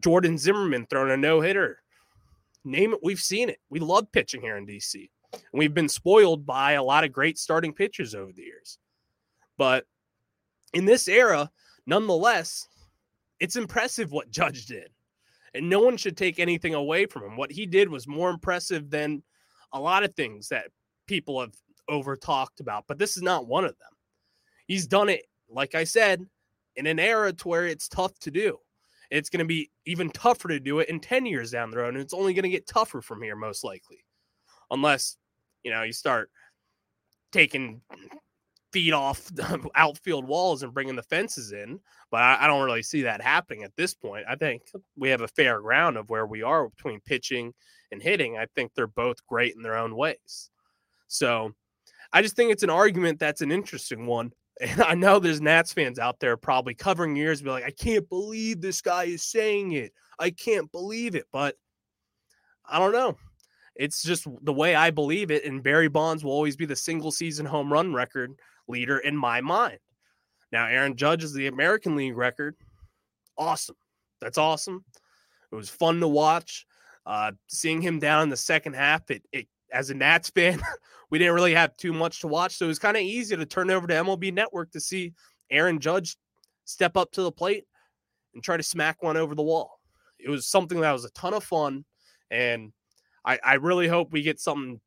Jordan 0.00 0.38
Zimmermann 0.38 0.86
throwing 0.86 1.10
a 1.10 1.16
no 1.16 1.40
hitter. 1.40 1.78
Name 2.64 2.92
it, 2.92 3.00
we've 3.02 3.20
seen 3.20 3.48
it. 3.48 3.58
We 3.70 3.80
love 3.80 4.10
pitching 4.12 4.40
here 4.40 4.56
in 4.56 4.66
DC. 4.66 5.08
And 5.32 5.42
we've 5.52 5.74
been 5.74 5.88
spoiled 5.88 6.46
by 6.46 6.72
a 6.72 6.82
lot 6.82 7.04
of 7.04 7.12
great 7.12 7.38
starting 7.38 7.72
pitchers 7.72 8.14
over 8.14 8.32
the 8.32 8.42
years. 8.42 8.78
But 9.56 9.84
in 10.72 10.84
this 10.84 11.08
era, 11.08 11.50
nonetheless, 11.86 12.68
it's 13.40 13.56
impressive 13.56 14.12
what 14.12 14.30
Judge 14.30 14.66
did. 14.66 14.90
And 15.54 15.70
no 15.70 15.80
one 15.80 15.96
should 15.96 16.16
take 16.16 16.38
anything 16.38 16.74
away 16.74 17.06
from 17.06 17.24
him. 17.24 17.36
What 17.36 17.50
he 17.50 17.66
did 17.66 17.88
was 17.88 18.06
more 18.06 18.30
impressive 18.30 18.90
than 18.90 19.22
a 19.72 19.80
lot 19.80 20.04
of 20.04 20.14
things 20.14 20.48
that 20.48 20.70
people 21.06 21.40
have 21.40 21.54
over 21.88 22.16
talked 22.16 22.60
about, 22.60 22.84
but 22.86 22.98
this 22.98 23.16
is 23.16 23.22
not 23.22 23.46
one 23.46 23.64
of 23.64 23.76
them. 23.78 23.90
He's 24.66 24.86
done 24.86 25.08
it, 25.08 25.24
like 25.48 25.74
I 25.74 25.84
said, 25.84 26.24
in 26.76 26.86
an 26.86 26.98
era 26.98 27.32
to 27.32 27.48
where 27.48 27.66
it's 27.66 27.88
tough 27.88 28.18
to 28.20 28.30
do. 28.30 28.58
It's 29.10 29.30
going 29.30 29.40
to 29.40 29.46
be 29.46 29.70
even 29.86 30.10
tougher 30.10 30.48
to 30.48 30.60
do 30.60 30.80
it 30.80 30.88
in 30.88 31.00
10 31.00 31.26
years 31.26 31.50
down 31.50 31.70
the 31.70 31.78
road. 31.78 31.94
And 31.94 32.02
it's 32.02 32.14
only 32.14 32.34
going 32.34 32.42
to 32.42 32.48
get 32.50 32.66
tougher 32.66 33.00
from 33.00 33.22
here, 33.22 33.36
most 33.36 33.64
likely. 33.64 34.04
Unless, 34.70 35.16
you 35.62 35.70
know, 35.70 35.82
you 35.82 35.92
start 35.92 36.30
taking 37.32 37.80
feet 38.72 38.92
off 38.92 39.24
the 39.34 39.68
outfield 39.74 40.26
walls 40.26 40.62
and 40.62 40.74
bringing 40.74 40.96
the 40.96 41.02
fences 41.02 41.52
in. 41.52 41.80
But 42.10 42.22
I, 42.22 42.44
I, 42.44 42.46
don't 42.46 42.64
really 42.64 42.82
see 42.82 43.02
that 43.02 43.20
happening 43.20 43.64
at 43.64 43.76
this 43.76 43.94
point. 43.94 44.24
I 44.28 44.34
think 44.34 44.62
we 44.96 45.10
have 45.10 45.20
a 45.20 45.28
fair 45.28 45.60
ground 45.60 45.96
of 45.96 46.08
where 46.10 46.26
we 46.26 46.42
are 46.42 46.68
between 46.68 47.00
pitching 47.00 47.52
and 47.92 48.02
hitting. 48.02 48.38
I 48.38 48.46
think 48.54 48.72
they're 48.74 48.86
both 48.86 49.26
great 49.26 49.54
in 49.56 49.62
their 49.62 49.76
own 49.76 49.94
ways. 49.94 50.50
So 51.08 51.52
I 52.12 52.22
just 52.22 52.36
think 52.36 52.50
it's 52.52 52.62
an 52.62 52.70
argument 52.70 53.18
that's 53.18 53.42
an 53.42 53.52
interesting 53.52 54.06
one. 54.06 54.32
And 54.60 54.82
I 54.82 54.94
know 54.94 55.18
there's 55.18 55.40
Nats 55.40 55.72
fans 55.72 55.98
out 55.98 56.18
there 56.18 56.36
probably 56.36 56.74
covering 56.74 57.16
ears, 57.16 57.42
be 57.42 57.50
like, 57.50 57.64
I 57.64 57.70
can't 57.70 58.08
believe 58.08 58.60
this 58.60 58.80
guy 58.80 59.04
is 59.04 59.22
saying 59.22 59.72
it. 59.72 59.92
I 60.18 60.30
can't 60.30 60.70
believe 60.72 61.14
it. 61.14 61.26
But 61.32 61.56
I 62.68 62.78
don't 62.78 62.92
know. 62.92 63.16
It's 63.76 64.02
just 64.02 64.26
the 64.42 64.52
way 64.52 64.74
I 64.74 64.90
believe 64.90 65.30
it. 65.30 65.44
And 65.44 65.62
Barry 65.62 65.88
Bonds 65.88 66.24
will 66.24 66.32
always 66.32 66.56
be 66.56 66.66
the 66.66 66.74
single 66.74 67.12
season 67.12 67.46
home 67.46 67.72
run 67.72 67.94
record 67.94 68.32
leader 68.66 68.98
in 68.98 69.16
my 69.16 69.40
mind. 69.40 69.78
Now, 70.50 70.66
Aaron 70.66 70.96
Judge 70.96 71.22
is 71.22 71.32
the 71.32 71.46
American 71.46 71.94
League 71.94 72.16
record. 72.16 72.56
Awesome. 73.36 73.76
That's 74.20 74.38
awesome. 74.38 74.84
It 75.52 75.54
was 75.54 75.70
fun 75.70 76.00
to 76.00 76.08
watch. 76.08 76.66
Uh, 77.06 77.32
seeing 77.46 77.80
him 77.80 77.98
down 77.98 78.24
in 78.24 78.28
the 78.28 78.36
second 78.36 78.74
half, 78.74 79.10
it, 79.10 79.22
it 79.32 79.46
as 79.72 79.90
a 79.90 79.94
Nats 79.94 80.30
fan, 80.30 80.60
we 81.10 81.18
didn't 81.18 81.34
really 81.34 81.54
have 81.54 81.76
too 81.76 81.92
much 81.92 82.20
to 82.20 82.28
watch. 82.28 82.56
So 82.56 82.66
it 82.66 82.68
was 82.68 82.78
kind 82.78 82.96
of 82.96 83.02
easy 83.02 83.36
to 83.36 83.46
turn 83.46 83.70
over 83.70 83.86
to 83.86 83.94
MLB 83.94 84.32
Network 84.32 84.70
to 84.72 84.80
see 84.80 85.12
Aaron 85.50 85.78
Judge 85.78 86.16
step 86.64 86.96
up 86.96 87.10
to 87.12 87.22
the 87.22 87.32
plate 87.32 87.64
and 88.34 88.42
try 88.42 88.56
to 88.56 88.62
smack 88.62 89.02
one 89.02 89.16
over 89.16 89.34
the 89.34 89.42
wall. 89.42 89.80
It 90.18 90.28
was 90.30 90.46
something 90.46 90.80
that 90.80 90.92
was 90.92 91.04
a 91.04 91.10
ton 91.10 91.34
of 91.34 91.44
fun. 91.44 91.84
And 92.30 92.72
I, 93.24 93.38
I 93.44 93.54
really 93.54 93.88
hope 93.88 94.12
we 94.12 94.22
get 94.22 94.40
something 94.40 94.80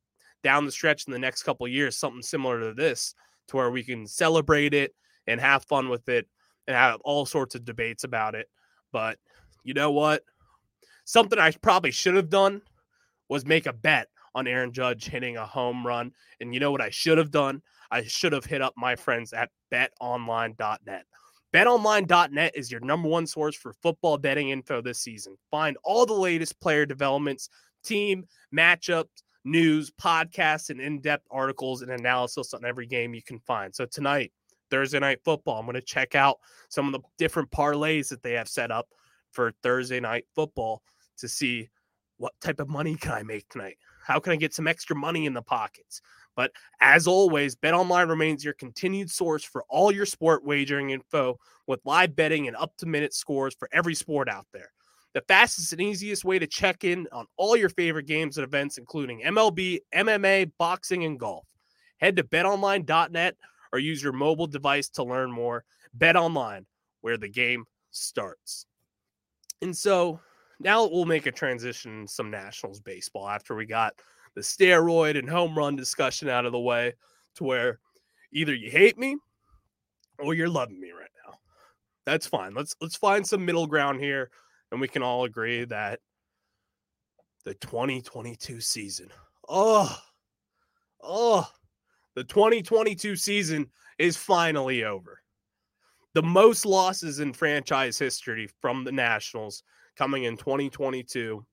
down 0.43 0.65
the 0.65 0.71
stretch 0.71 1.05
in 1.07 1.13
the 1.13 1.19
next 1.19 1.43
couple 1.43 1.67
years, 1.67 1.97
something 1.97 2.21
similar 2.21 2.59
to 2.59 2.73
this, 2.73 3.15
to 3.47 3.57
where 3.57 3.71
we 3.71 3.83
can 3.83 4.07
celebrate 4.07 4.73
it 4.73 4.93
and 5.27 5.39
have 5.39 5.65
fun 5.65 5.89
with 5.89 6.07
it 6.09 6.27
and 6.67 6.75
have 6.75 6.99
all 7.01 7.25
sorts 7.25 7.55
of 7.55 7.65
debates 7.65 8.03
about 8.03 8.35
it. 8.35 8.47
But 8.91 9.17
you 9.63 9.73
know 9.73 9.91
what? 9.91 10.23
Something 11.05 11.39
I 11.39 11.51
probably 11.51 11.91
should 11.91 12.15
have 12.15 12.29
done 12.29 12.61
was 13.29 13.45
make 13.45 13.65
a 13.65 13.73
bet 13.73 14.07
on 14.35 14.47
Aaron 14.47 14.71
Judge 14.71 15.07
hitting 15.07 15.37
a 15.37 15.45
home 15.45 15.85
run. 15.85 16.11
And 16.39 16.53
you 16.53 16.59
know 16.59 16.71
what 16.71 16.81
I 16.81 16.89
should 16.89 17.17
have 17.17 17.31
done? 17.31 17.61
I 17.91 18.03
should 18.03 18.33
have 18.33 18.45
hit 18.45 18.61
up 18.61 18.73
my 18.77 18.95
friends 18.95 19.33
at 19.33 19.49
betonline.net. 19.71 21.05
BetOnline.net 21.53 22.53
is 22.55 22.71
your 22.71 22.79
number 22.79 23.09
one 23.09 23.27
source 23.27 23.55
for 23.55 23.73
football 23.73 24.17
betting 24.17 24.49
info 24.49 24.81
this 24.81 24.99
season. 24.99 25.35
Find 25.49 25.77
all 25.83 26.05
the 26.05 26.13
latest 26.13 26.59
player 26.61 26.85
developments, 26.85 27.49
team 27.83 28.25
matchups, 28.55 29.23
news, 29.43 29.91
podcasts, 30.01 30.69
and 30.69 30.79
in 30.79 31.01
depth 31.01 31.27
articles 31.29 31.81
and 31.81 31.91
analysis 31.91 32.53
on 32.53 32.63
every 32.63 32.85
game 32.85 33.13
you 33.13 33.21
can 33.21 33.39
find. 33.39 33.75
So, 33.75 33.85
tonight, 33.85 34.31
Thursday 34.69 34.99
night 34.99 35.19
football, 35.25 35.59
I'm 35.59 35.65
going 35.65 35.75
to 35.75 35.81
check 35.81 36.15
out 36.15 36.37
some 36.69 36.87
of 36.87 36.93
the 36.93 37.01
different 37.17 37.51
parlays 37.51 38.07
that 38.09 38.23
they 38.23 38.33
have 38.33 38.47
set 38.47 38.71
up 38.71 38.87
for 39.31 39.51
Thursday 39.61 39.99
night 39.99 40.25
football 40.33 40.81
to 41.17 41.27
see 41.27 41.69
what 42.17 42.33
type 42.39 42.59
of 42.59 42.69
money 42.69 42.95
can 42.95 43.11
I 43.11 43.23
make 43.23 43.49
tonight? 43.49 43.77
How 44.05 44.19
can 44.19 44.33
I 44.33 44.35
get 44.35 44.53
some 44.53 44.67
extra 44.67 44.95
money 44.95 45.25
in 45.25 45.33
the 45.33 45.41
pockets? 45.41 46.01
But 46.35 46.51
as 46.79 47.07
always, 47.07 47.55
BetOnline 47.55 48.09
remains 48.09 48.43
your 48.43 48.53
continued 48.53 49.11
source 49.11 49.43
for 49.43 49.63
all 49.69 49.91
your 49.91 50.05
sport 50.05 50.45
wagering 50.45 50.91
info 50.91 51.39
with 51.67 51.81
live 51.85 52.15
betting 52.15 52.47
and 52.47 52.55
up 52.55 52.75
to 52.77 52.85
minute 52.85 53.13
scores 53.13 53.53
for 53.53 53.69
every 53.71 53.95
sport 53.95 54.29
out 54.29 54.47
there. 54.53 54.71
The 55.13 55.21
fastest 55.27 55.73
and 55.73 55.81
easiest 55.81 56.23
way 56.23 56.39
to 56.39 56.47
check 56.47 56.85
in 56.85 57.05
on 57.11 57.25
all 57.35 57.57
your 57.57 57.69
favorite 57.69 58.07
games 58.07 58.37
and 58.37 58.45
events, 58.45 58.77
including 58.77 59.21
MLB, 59.21 59.79
MMA, 59.93 60.51
boxing, 60.57 61.03
and 61.03 61.19
golf. 61.19 61.45
Head 61.97 62.15
to 62.15 62.23
betonline.net 62.23 63.35
or 63.73 63.79
use 63.79 64.01
your 64.01 64.13
mobile 64.13 64.47
device 64.47 64.87
to 64.89 65.03
learn 65.03 65.31
more. 65.31 65.65
BetOnline, 65.97 66.65
where 67.01 67.17
the 67.17 67.27
game 67.27 67.65
starts. 67.91 68.65
And 69.61 69.75
so 69.75 70.21
now 70.63 70.87
we'll 70.87 71.05
make 71.05 71.25
a 71.25 71.31
transition 71.31 72.07
some 72.07 72.29
Nationals 72.29 72.79
baseball 72.79 73.27
after 73.27 73.55
we 73.55 73.65
got 73.65 73.93
the 74.35 74.41
steroid 74.41 75.17
and 75.17 75.29
home 75.29 75.57
run 75.57 75.75
discussion 75.75 76.29
out 76.29 76.45
of 76.45 76.51
the 76.51 76.59
way 76.59 76.93
to 77.35 77.43
where 77.43 77.79
either 78.31 78.53
you 78.53 78.71
hate 78.71 78.97
me 78.97 79.17
or 80.19 80.33
you're 80.33 80.49
loving 80.49 80.79
me 80.79 80.91
right 80.91 81.09
now. 81.25 81.33
That's 82.05 82.27
fine. 82.27 82.53
Let's 82.53 82.75
let's 82.81 82.95
find 82.95 83.25
some 83.25 83.45
middle 83.45 83.67
ground 83.67 83.99
here 83.99 84.29
and 84.71 84.79
we 84.79 84.87
can 84.87 85.03
all 85.03 85.25
agree 85.25 85.65
that 85.65 85.99
the 87.43 87.53
2022 87.55 88.61
season. 88.61 89.09
Oh. 89.49 89.95
Oh. 91.01 91.47
The 92.15 92.23
2022 92.23 93.15
season 93.15 93.67
is 93.97 94.17
finally 94.17 94.83
over. 94.83 95.19
The 96.13 96.21
most 96.21 96.65
losses 96.65 97.19
in 97.19 97.33
franchise 97.33 97.97
history 97.97 98.49
from 98.61 98.83
the 98.83 98.91
Nationals 98.91 99.63
coming 100.01 100.23
in 100.23 100.35
2022. 100.35 101.45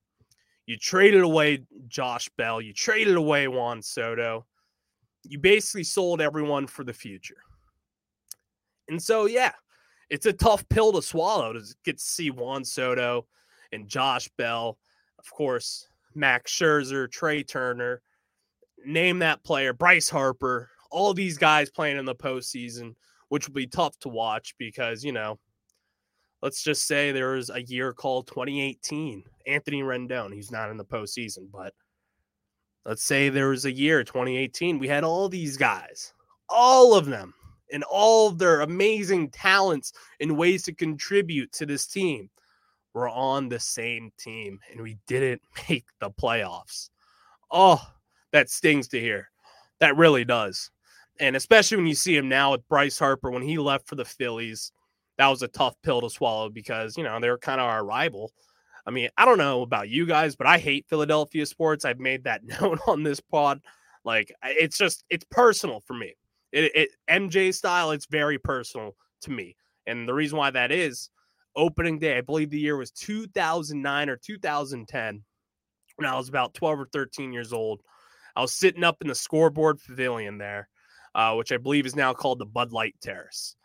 You 0.64 0.78
traded 0.78 1.20
away 1.20 1.64
Josh 1.86 2.30
Bell. 2.38 2.62
You 2.62 2.72
traded 2.72 3.14
away 3.14 3.46
Juan 3.46 3.82
Soto. 3.82 4.46
You 5.22 5.38
basically 5.38 5.84
sold 5.84 6.22
everyone 6.22 6.66
for 6.66 6.82
the 6.82 6.94
future. 6.94 7.42
And 8.88 9.02
so, 9.02 9.26
yeah, 9.26 9.52
it's 10.08 10.24
a 10.24 10.32
tough 10.32 10.66
pill 10.70 10.92
to 10.92 11.02
swallow 11.02 11.52
to 11.52 11.60
get 11.84 11.98
to 11.98 12.02
see 12.02 12.30
Juan 12.30 12.64
Soto 12.64 13.26
and 13.72 13.86
Josh 13.86 14.30
Bell, 14.38 14.78
of 15.18 15.30
course, 15.30 15.86
Max 16.14 16.50
Scherzer, 16.50 17.10
Trea 17.10 17.44
Turner, 17.44 18.00
name 18.82 19.18
that 19.18 19.44
player, 19.44 19.74
Bryce 19.74 20.08
Harper, 20.08 20.70
all 20.90 21.12
these 21.12 21.36
guys 21.36 21.68
playing 21.68 21.98
in 21.98 22.06
the 22.06 22.14
postseason, 22.14 22.94
which 23.28 23.46
will 23.46 23.54
be 23.54 23.66
tough 23.66 23.98
to 23.98 24.08
watch 24.08 24.54
because, 24.56 25.04
you 25.04 25.12
know, 25.12 25.38
let's 26.42 26.62
just 26.62 26.86
say 26.86 27.12
there 27.12 27.32
was 27.32 27.50
a 27.50 27.62
year 27.62 27.92
called 27.92 28.26
2018. 28.28 29.24
Anthony 29.46 29.82
Rendon, 29.82 30.32
he's 30.32 30.52
not 30.52 30.70
in 30.70 30.76
the 30.76 30.84
postseason, 30.84 31.50
but 31.52 31.72
let's 32.84 33.02
say 33.02 33.28
there 33.28 33.48
was 33.48 33.64
a 33.64 33.72
year 33.72 34.04
2018. 34.04 34.78
We 34.78 34.88
had 34.88 35.04
all 35.04 35.28
these 35.28 35.56
guys, 35.56 36.12
all 36.48 36.94
of 36.94 37.06
them, 37.06 37.34
and 37.72 37.84
all 37.84 38.28
of 38.28 38.38
their 38.38 38.60
amazing 38.60 39.30
talents 39.30 39.92
and 40.20 40.36
ways 40.36 40.62
to 40.64 40.72
contribute 40.72 41.52
to 41.52 41.66
this 41.66 41.86
team 41.86 42.30
were 42.94 43.08
on 43.08 43.48
the 43.48 43.60
same 43.60 44.10
team, 44.18 44.58
and 44.70 44.80
we 44.80 44.96
didn't 45.06 45.42
make 45.68 45.86
the 46.00 46.10
playoffs. 46.10 46.90
Oh, 47.50 47.80
that 48.32 48.50
stings 48.50 48.88
to 48.88 49.00
hear. 49.00 49.30
That 49.80 49.96
really 49.96 50.24
does. 50.24 50.70
And 51.20 51.34
especially 51.34 51.76
when 51.78 51.86
you 51.86 51.94
see 51.94 52.16
him 52.16 52.28
now 52.28 52.52
with 52.52 52.68
Bryce 52.68 52.98
Harper 52.98 53.30
when 53.30 53.42
he 53.42 53.58
left 53.58 53.88
for 53.88 53.96
the 53.96 54.04
Phillies 54.04 54.72
that 55.18 55.28
was 55.28 55.42
a 55.42 55.48
tough 55.48 55.74
pill 55.82 56.00
to 56.00 56.10
swallow 56.10 56.48
because 56.48 56.96
you 56.96 57.04
know 57.04 57.20
they're 57.20 57.38
kind 57.38 57.60
of 57.60 57.68
our 57.68 57.84
rival. 57.84 58.32
I 58.86 58.90
mean, 58.90 59.10
I 59.18 59.26
don't 59.26 59.38
know 59.38 59.62
about 59.62 59.90
you 59.90 60.06
guys, 60.06 60.34
but 60.34 60.46
I 60.46 60.56
hate 60.56 60.86
Philadelphia 60.88 61.44
sports. 61.44 61.84
I've 61.84 61.98
made 61.98 62.24
that 62.24 62.42
known 62.60 62.78
on 62.86 63.02
this 63.02 63.20
pod. 63.20 63.60
Like 64.04 64.32
it's 64.42 64.78
just 64.78 65.04
it's 65.10 65.26
personal 65.30 65.80
for 65.80 65.94
me. 65.94 66.14
It, 66.52 66.72
it 66.74 66.88
MJ 67.10 67.52
style, 67.52 67.90
it's 67.90 68.06
very 68.06 68.38
personal 68.38 68.96
to 69.22 69.30
me. 69.30 69.56
And 69.86 70.08
the 70.08 70.14
reason 70.14 70.38
why 70.38 70.50
that 70.50 70.72
is 70.72 71.10
opening 71.56 71.98
day, 71.98 72.16
I 72.16 72.20
believe 72.20 72.50
the 72.50 72.60
year 72.60 72.76
was 72.76 72.90
2009 72.92 74.08
or 74.08 74.16
2010 74.16 75.24
when 75.96 76.08
I 76.08 76.16
was 76.16 76.28
about 76.28 76.54
12 76.54 76.80
or 76.80 76.88
13 76.92 77.32
years 77.32 77.52
old. 77.52 77.82
I 78.36 78.40
was 78.40 78.54
sitting 78.54 78.84
up 78.84 78.98
in 79.00 79.08
the 79.08 79.14
scoreboard 79.14 79.78
pavilion 79.84 80.38
there, 80.38 80.68
uh, 81.14 81.34
which 81.34 81.50
I 81.50 81.56
believe 81.56 81.86
is 81.86 81.96
now 81.96 82.14
called 82.14 82.38
the 82.38 82.46
Bud 82.46 82.72
Light 82.72 82.94
Terrace. 83.02 83.56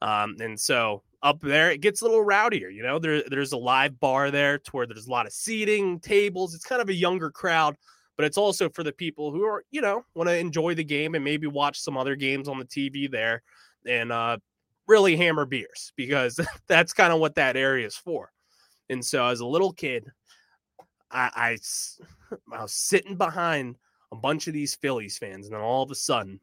Um, 0.00 0.36
and 0.40 0.58
so 0.58 1.02
up 1.22 1.40
there, 1.40 1.70
it 1.70 1.80
gets 1.80 2.00
a 2.00 2.04
little 2.04 2.24
rowdier. 2.24 2.72
You 2.72 2.82
know, 2.82 2.98
there, 2.98 3.22
there's 3.28 3.52
a 3.52 3.58
live 3.58 3.98
bar 3.98 4.30
there 4.30 4.58
to 4.58 4.70
where 4.70 4.86
there's 4.86 5.06
a 5.06 5.10
lot 5.10 5.26
of 5.26 5.32
seating, 5.32 5.98
tables. 6.00 6.54
It's 6.54 6.64
kind 6.64 6.80
of 6.80 6.88
a 6.88 6.94
younger 6.94 7.30
crowd, 7.30 7.76
but 8.16 8.24
it's 8.24 8.38
also 8.38 8.68
for 8.68 8.82
the 8.82 8.92
people 8.92 9.32
who 9.32 9.44
are, 9.44 9.64
you 9.70 9.80
know, 9.80 10.04
want 10.14 10.28
to 10.28 10.36
enjoy 10.36 10.74
the 10.74 10.84
game 10.84 11.14
and 11.14 11.24
maybe 11.24 11.46
watch 11.46 11.80
some 11.80 11.96
other 11.96 12.14
games 12.14 12.48
on 12.48 12.58
the 12.58 12.64
TV 12.64 13.10
there 13.10 13.42
and 13.86 14.12
uh, 14.12 14.38
really 14.86 15.16
hammer 15.16 15.44
beers 15.44 15.92
because 15.96 16.38
that's 16.68 16.92
kind 16.92 17.12
of 17.12 17.20
what 17.20 17.34
that 17.34 17.56
area 17.56 17.86
is 17.86 17.96
for. 17.96 18.30
And 18.88 19.04
so 19.04 19.26
as 19.26 19.40
a 19.40 19.46
little 19.46 19.72
kid, 19.72 20.10
I, 21.10 21.30
I, 21.34 22.36
I 22.56 22.62
was 22.62 22.72
sitting 22.72 23.16
behind 23.16 23.76
a 24.12 24.16
bunch 24.16 24.46
of 24.46 24.54
these 24.54 24.74
Phillies 24.74 25.18
fans, 25.18 25.46
and 25.46 25.54
then 25.54 25.60
all 25.60 25.82
of 25.82 25.90
a 25.90 25.94
sudden, 25.94 26.40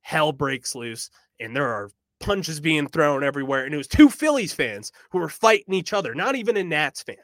hell 0.00 0.32
breaks 0.32 0.74
loose, 0.74 1.10
and 1.38 1.54
there 1.54 1.68
are 1.68 1.90
punches 2.20 2.60
being 2.60 2.88
thrown 2.88 3.22
everywhere. 3.22 3.64
And 3.64 3.74
it 3.74 3.78
was 3.78 3.88
two 3.88 4.08
Phillies 4.08 4.52
fans 4.52 4.92
who 5.10 5.18
were 5.18 5.28
fighting 5.28 5.74
each 5.74 5.92
other, 5.92 6.14
not 6.14 6.36
even 6.36 6.56
a 6.56 6.64
Nats 6.64 7.02
fan. 7.02 7.16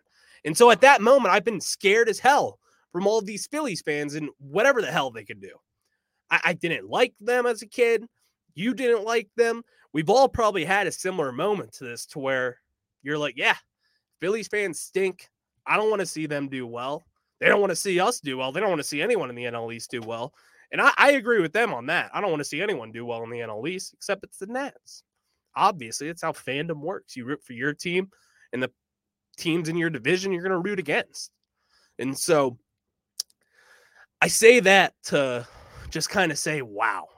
And 0.45 0.57
so 0.57 0.71
at 0.71 0.81
that 0.81 1.01
moment, 1.01 1.35
I've 1.35 1.45
been 1.45 1.61
scared 1.61 2.09
as 2.09 2.19
hell 2.19 2.59
from 2.93 3.07
all 3.07 3.23
these 3.23 3.47
Phillies 3.47 3.83
fans 3.83 4.15
and 4.15 4.29
whatever 4.39 4.83
the 4.83 4.91
hell 4.91 5.11
they 5.11 5.25
could 5.25 5.41
do. 5.41 5.53
I, 6.31 6.41
I 6.47 6.53
didn't 6.55 6.89
like 6.89 7.15
them 7.21 7.47
as 7.47 7.63
a 7.63 7.67
kid. 7.67 8.05
You 8.55 8.75
didn't 8.75 9.05
like 9.05 9.29
them. 9.37 9.63
We've 9.93 10.11
all 10.11 10.29
probably 10.29 10.65
had 10.65 10.87
a 10.87 10.93
similar 10.93 11.33
moment 11.33 11.73
to 11.75 11.85
this 11.85 12.07
to 12.07 12.19
where 12.19 12.59
you're 13.03 13.19
like, 13.19 13.37
yeah, 13.37 13.57
Phillies 14.21 14.49
fans 14.49 14.81
stink. 14.81 15.29
I 15.67 15.77
don't 15.77 15.91
want 15.91 16.01
to 16.01 16.07
see 16.07 16.27
them 16.27 16.49
do 16.49 16.67
well. 16.67 17.05
They 17.41 17.49
don't 17.49 17.61
want 17.61 17.71
to 17.71 17.77
see 17.77 17.99
us 18.01 18.21
do 18.21 18.39
well. 18.39 18.53
They 18.53 18.61
don't 18.61 18.69
want 18.69 18.81
to 18.81 18.87
see 18.87 19.03
anyone 19.03 19.29
in 19.29 19.37
the 19.37 19.45
NL 19.45 19.75
East 19.75 19.91
do 19.91 20.01
well. 20.01 20.33
And 20.73 20.81
I, 20.81 20.91
I 20.97 21.13
agree 21.13 21.41
with 21.41 21.53
them 21.53 21.73
on 21.75 21.87
that. 21.87 22.11
I 22.13 22.21
don't 22.21 22.31
want 22.31 22.41
to 22.41 22.49
see 22.49 22.63
anyone 22.63 22.91
do 22.91 23.05
well 23.05 23.23
in 23.23 23.31
the 23.31 23.39
NL 23.39 23.69
East 23.69 23.93
except 23.93 24.25
it's 24.25 24.39
the 24.39 24.47
Nats. 24.47 25.05
Obviously, 25.55 26.09
it's 26.09 26.23
how 26.23 26.33
fandom 26.33 26.81
works. 26.81 27.15
You 27.15 27.27
root 27.27 27.45
for 27.45 27.53
your 27.53 27.75
team, 27.75 28.11
and 28.53 28.63
the 28.63 28.71
teams 29.37 29.69
in 29.69 29.77
your 29.77 29.91
division 29.91 30.33
you're 30.33 30.43
going 30.43 30.51
to 30.53 30.59
root 30.69 30.79
against. 30.79 31.31
And 31.99 32.19
so 32.19 32.59
I 34.21 34.29
say 34.29 34.61
that 34.61 34.95
to 35.05 35.47
just 35.91 36.09
kind 36.09 36.33
of 36.33 36.39
say, 36.39 36.63
wow, 36.63 37.09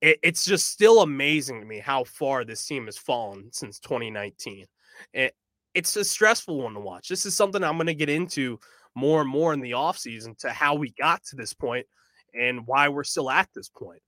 it, 0.00 0.18
it's 0.22 0.44
just 0.44 0.68
still 0.68 1.02
amazing 1.02 1.60
to 1.60 1.66
me 1.66 1.78
how 1.78 2.04
far 2.04 2.44
this 2.44 2.66
team 2.66 2.86
has 2.86 2.98
fallen 2.98 3.48
since 3.52 3.78
2019. 3.80 4.66
It, 5.12 5.18
eh, 5.18 5.28
it's 5.72 5.94
a 5.94 6.04
stressful 6.04 6.60
one 6.60 6.74
to 6.74 6.80
watch. 6.80 7.08
This 7.08 7.24
is 7.24 7.36
something 7.36 7.62
I'm 7.62 7.76
going 7.76 7.86
to 7.86 7.94
get 7.94 8.08
into 8.08 8.58
more 8.96 9.20
and 9.20 9.30
more 9.30 9.52
in 9.52 9.60
the 9.60 9.70
offseason 9.70 10.36
to 10.38 10.50
how 10.50 10.74
we 10.74 10.90
got 10.98 11.22
to 11.26 11.36
this 11.36 11.54
point 11.54 11.86
and 12.34 12.66
why 12.66 12.88
we're 12.88 13.04
still 13.04 13.30
at 13.30 13.48
this 13.54 13.68
point. 13.68 14.02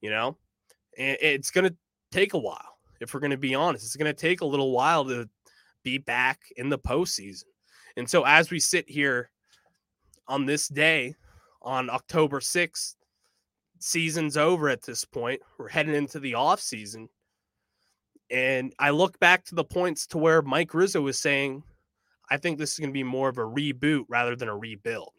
You 0.00 0.10
know, 0.10 0.36
it's 0.92 1.50
going 1.50 1.68
to 1.68 1.76
take 2.12 2.34
a 2.34 2.38
while. 2.38 2.78
If 3.00 3.12
we're 3.12 3.20
going 3.20 3.30
to 3.30 3.36
be 3.36 3.54
honest, 3.54 3.84
it's 3.84 3.96
going 3.96 4.12
to 4.12 4.18
take 4.18 4.40
a 4.40 4.46
little 4.46 4.72
while 4.72 5.04
to 5.06 5.28
be 5.82 5.98
back 5.98 6.40
in 6.56 6.68
the 6.68 6.78
postseason. 6.78 7.44
And 7.96 8.08
so, 8.08 8.24
as 8.24 8.50
we 8.50 8.58
sit 8.58 8.88
here 8.88 9.30
on 10.28 10.46
this 10.46 10.68
day, 10.68 11.14
on 11.62 11.90
October 11.90 12.40
6th, 12.40 12.94
season's 13.78 14.36
over 14.36 14.68
at 14.68 14.82
this 14.82 15.04
point. 15.04 15.40
We're 15.58 15.68
heading 15.68 15.94
into 15.94 16.20
the 16.20 16.34
off 16.34 16.60
season. 16.60 17.08
And 18.30 18.74
I 18.78 18.90
look 18.90 19.18
back 19.18 19.44
to 19.46 19.54
the 19.54 19.64
points 19.64 20.06
to 20.08 20.18
where 20.18 20.42
Mike 20.42 20.74
Rizzo 20.74 21.00
was 21.00 21.18
saying, 21.18 21.62
I 22.30 22.36
think 22.36 22.58
this 22.58 22.72
is 22.72 22.78
going 22.78 22.90
to 22.90 22.94
be 22.94 23.02
more 23.02 23.28
of 23.28 23.38
a 23.38 23.42
reboot 23.42 24.04
rather 24.08 24.34
than 24.34 24.48
a 24.48 24.56
rebuild, 24.56 25.12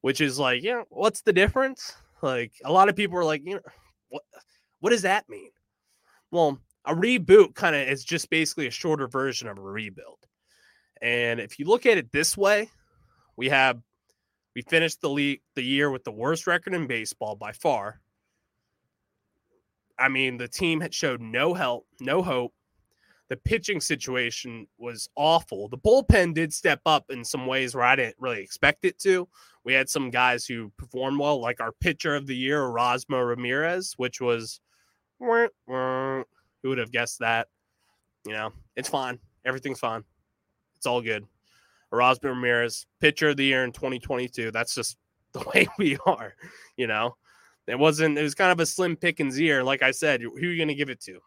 which 0.00 0.20
is 0.20 0.38
like, 0.38 0.62
yeah, 0.62 0.82
what's 0.88 1.22
the 1.22 1.32
difference? 1.32 1.94
Like 2.22 2.52
a 2.64 2.72
lot 2.72 2.88
of 2.88 2.96
people 2.96 3.18
are 3.18 3.24
like, 3.24 3.42
you 3.44 3.54
know, 3.54 3.60
what 4.08 4.22
what 4.80 4.90
does 4.90 5.02
that 5.02 5.28
mean? 5.28 5.50
Well, 6.30 6.58
a 6.84 6.94
reboot 6.94 7.54
kind 7.54 7.76
of 7.76 7.88
is 7.88 8.04
just 8.04 8.30
basically 8.30 8.66
a 8.66 8.70
shorter 8.70 9.08
version 9.08 9.48
of 9.48 9.58
a 9.58 9.62
rebuild. 9.62 10.18
And 11.02 11.40
if 11.40 11.58
you 11.58 11.66
look 11.66 11.86
at 11.86 11.98
it 11.98 12.12
this 12.12 12.36
way, 12.36 12.68
we 13.36 13.48
have 13.48 13.80
we 14.54 14.62
finished 14.62 15.00
the 15.00 15.08
league 15.08 15.40
the 15.54 15.62
year 15.62 15.90
with 15.90 16.04
the 16.04 16.12
worst 16.12 16.46
record 16.46 16.74
in 16.74 16.86
baseball 16.86 17.36
by 17.36 17.52
far. 17.52 18.00
I 19.98 20.08
mean, 20.08 20.38
the 20.38 20.48
team 20.48 20.80
had 20.80 20.94
showed 20.94 21.20
no 21.20 21.54
help, 21.54 21.86
no 22.00 22.22
hope. 22.22 22.54
The 23.30 23.36
pitching 23.36 23.80
situation 23.80 24.66
was 24.76 25.08
awful. 25.14 25.68
The 25.68 25.78
bullpen 25.78 26.34
did 26.34 26.52
step 26.52 26.80
up 26.84 27.06
in 27.10 27.24
some 27.24 27.46
ways 27.46 27.76
where 27.76 27.84
I 27.84 27.94
didn't 27.94 28.16
really 28.18 28.42
expect 28.42 28.84
it 28.84 28.98
to. 28.98 29.28
We 29.62 29.72
had 29.72 29.88
some 29.88 30.10
guys 30.10 30.44
who 30.44 30.72
performed 30.76 31.20
well, 31.20 31.40
like 31.40 31.60
our 31.60 31.70
pitcher 31.70 32.16
of 32.16 32.26
the 32.26 32.36
year, 32.36 32.60
Erasmo 32.60 33.24
Ramirez, 33.26 33.94
which 33.96 34.20
was 34.20 34.60
who 35.20 36.24
would 36.64 36.78
have 36.78 36.90
guessed 36.90 37.20
that? 37.20 37.46
You 38.26 38.32
know, 38.32 38.52
it's 38.74 38.88
fine. 38.88 39.20
Everything's 39.44 39.78
fine. 39.78 40.02
It's 40.76 40.86
all 40.86 41.00
good. 41.00 41.24
Erasmo 41.92 42.24
Ramirez, 42.24 42.86
pitcher 43.00 43.28
of 43.28 43.36
the 43.36 43.44
year 43.44 43.62
in 43.62 43.70
2022. 43.70 44.50
That's 44.50 44.74
just 44.74 44.96
the 45.32 45.44
way 45.54 45.68
we 45.78 45.96
are, 46.04 46.34
you 46.76 46.88
know. 46.88 47.16
It 47.68 47.78
wasn't. 47.78 48.18
It 48.18 48.22
was 48.22 48.34
kind 48.34 48.50
of 48.50 48.58
a 48.58 48.66
slim 48.66 48.96
pickings 48.96 49.38
year. 49.38 49.62
Like 49.62 49.82
I 49.82 49.92
said, 49.92 50.20
who 50.20 50.34
are 50.34 50.40
you 50.40 50.56
going 50.56 50.68
to 50.68 50.74
give 50.74 50.90
it 50.90 51.00
to? 51.02 51.20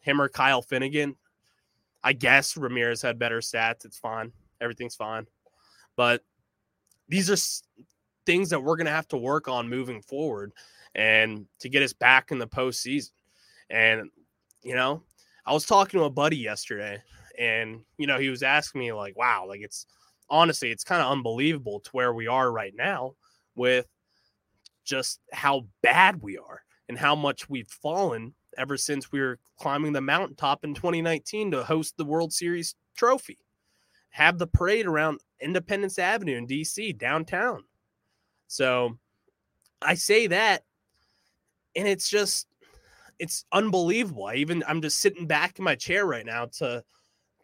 Him 0.00 0.20
or 0.20 0.28
Kyle 0.28 0.60
Finnegan? 0.60 1.16
I 2.06 2.12
guess 2.12 2.56
Ramirez 2.56 3.02
had 3.02 3.18
better 3.18 3.40
stats. 3.40 3.84
It's 3.84 3.98
fine. 3.98 4.30
Everything's 4.60 4.94
fine. 4.94 5.26
But 5.96 6.22
these 7.08 7.28
are 7.32 7.64
things 8.26 8.48
that 8.50 8.62
we're 8.62 8.76
going 8.76 8.86
to 8.86 8.92
have 8.92 9.08
to 9.08 9.16
work 9.16 9.48
on 9.48 9.68
moving 9.68 10.00
forward 10.02 10.52
and 10.94 11.46
to 11.58 11.68
get 11.68 11.82
us 11.82 11.92
back 11.92 12.30
in 12.30 12.38
the 12.38 12.46
postseason. 12.46 13.10
And, 13.70 14.08
you 14.62 14.76
know, 14.76 15.02
I 15.44 15.52
was 15.52 15.66
talking 15.66 15.98
to 15.98 16.06
a 16.06 16.10
buddy 16.10 16.36
yesterday 16.36 17.02
and, 17.40 17.80
you 17.98 18.06
know, 18.06 18.20
he 18.20 18.28
was 18.28 18.44
asking 18.44 18.82
me, 18.82 18.92
like, 18.92 19.16
wow, 19.16 19.44
like 19.48 19.62
it's 19.62 19.86
honestly, 20.30 20.70
it's 20.70 20.84
kind 20.84 21.02
of 21.02 21.10
unbelievable 21.10 21.80
to 21.80 21.90
where 21.90 22.14
we 22.14 22.28
are 22.28 22.52
right 22.52 22.74
now 22.76 23.14
with 23.56 23.88
just 24.84 25.18
how 25.32 25.66
bad 25.82 26.22
we 26.22 26.38
are 26.38 26.62
and 26.88 26.96
how 26.96 27.16
much 27.16 27.50
we've 27.50 27.66
fallen 27.68 28.32
ever 28.56 28.76
since 28.76 29.12
we 29.12 29.20
were 29.20 29.38
climbing 29.58 29.92
the 29.92 30.00
mountaintop 30.00 30.64
in 30.64 30.74
2019 30.74 31.50
to 31.52 31.64
host 31.64 31.96
the 31.96 32.04
World 32.04 32.32
Series 32.32 32.74
trophy. 32.96 33.38
Have 34.10 34.38
the 34.38 34.46
parade 34.46 34.86
around 34.86 35.20
Independence 35.40 35.98
Avenue 35.98 36.36
in 36.38 36.46
DC 36.46 36.96
downtown. 36.96 37.64
So 38.48 38.98
I 39.82 39.94
say 39.94 40.26
that 40.28 40.64
and 41.76 41.86
it's 41.86 42.08
just 42.08 42.48
it's 43.18 43.44
unbelievable. 43.52 44.26
I 44.26 44.34
even 44.36 44.64
I'm 44.66 44.82
just 44.82 44.98
sitting 44.98 45.26
back 45.26 45.58
in 45.58 45.64
my 45.64 45.74
chair 45.74 46.06
right 46.06 46.26
now 46.26 46.46
to 46.58 46.82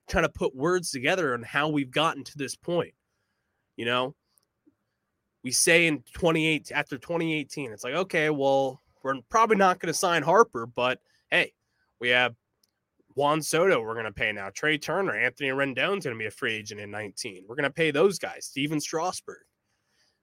trying 0.09 0.25
to 0.25 0.29
put 0.29 0.55
words 0.55 0.91
together 0.91 1.35
on 1.35 1.43
how 1.43 1.69
we've 1.69 1.91
gotten 1.91 2.25
to 2.25 2.39
this 2.39 2.57
point. 2.57 2.95
You 3.77 3.87
know, 3.87 4.15
we 5.43 5.51
say 5.51 5.87
in 5.87 6.03
28 6.15 6.73
after 6.73 6.99
2018, 6.99 7.73
it's 7.73 7.85
like, 7.85 7.95
okay, 7.95 8.31
well, 8.31 8.82
we're 9.03 9.21
probably 9.29 9.57
not 9.57 9.79
going 9.79 9.93
to 9.93 9.99
sign 9.99 10.23
Harper, 10.23 10.67
but 10.67 11.01
hey, 11.31 11.53
we 12.01 12.09
have 12.11 12.35
Juan 13.15 13.43
Soto 13.43 13.81
we're 13.81 13.95
going 13.95 14.07
to 14.07 14.13
pay 14.13 14.33
now. 14.33 14.51
Trea 14.51 14.79
Turner, 14.79 15.15
Anthony 15.15 15.51
Rendon's 15.51 16.05
going 16.05 16.17
to 16.17 16.19
be 16.19 16.27
a 16.27 16.31
free 16.31 16.55
agent 16.55 16.81
in 16.81 16.91
19. 16.91 17.45
We're 17.47 17.57
going 17.57 17.65
to 17.65 17.71
pay 17.71 17.91
those 17.91 18.19
guys. 18.19 18.47
Stephen 18.47 18.81
Strasburg. 18.81 19.45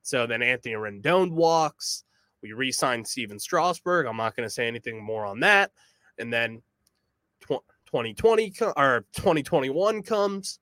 So 0.01 0.25
then 0.25 0.41
Anthony 0.41 0.75
Rendon 0.75 1.31
walks. 1.31 2.03
We 2.41 2.53
re-sign 2.53 3.03
Stephen 3.05 3.37
Strasburg. 3.37 4.05
I'm 4.05 4.17
not 4.17 4.35
going 4.35 4.47
to 4.47 4.53
say 4.53 4.67
anything 4.67 5.03
more 5.03 5.25
on 5.25 5.41
that. 5.41 5.71
And 6.17 6.31
then 6.31 6.61
2020 7.47 8.53
or 8.77 9.05
2021 9.13 10.03
comes, 10.03 10.59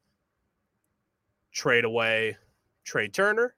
trade 1.52 1.86
away 1.86 2.38
Trea 2.84 3.10
Turner, 3.10 3.54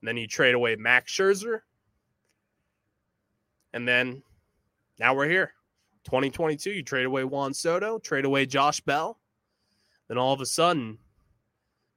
and 0.00 0.08
then 0.08 0.16
you 0.16 0.26
trade 0.26 0.54
away 0.54 0.76
Max 0.76 1.12
Scherzer, 1.12 1.60
and 3.72 3.86
then 3.86 4.22
now 4.98 5.14
we're 5.14 5.28
here. 5.28 5.52
2022, 6.04 6.70
you 6.70 6.82
trade 6.82 7.06
away 7.06 7.24
Juan 7.24 7.52
Soto, 7.52 7.98
trade 7.98 8.24
away 8.24 8.46
Josh 8.46 8.80
Bell. 8.80 9.18
Then 10.08 10.18
all 10.18 10.32
of 10.32 10.40
a 10.40 10.46
sudden, 10.46 10.98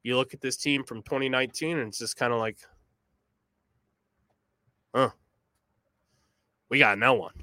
you 0.03 0.17
look 0.17 0.33
at 0.33 0.41
this 0.41 0.57
team 0.57 0.83
from 0.83 1.01
2019 1.01 1.77
and 1.77 1.87
it's 1.87 1.97
just 1.97 2.17
kind 2.17 2.33
of 2.33 2.39
like, 2.39 2.57
huh, 4.93 5.09
we 6.69 6.79
got 6.79 6.99
no 6.99 7.13
one. 7.13 7.33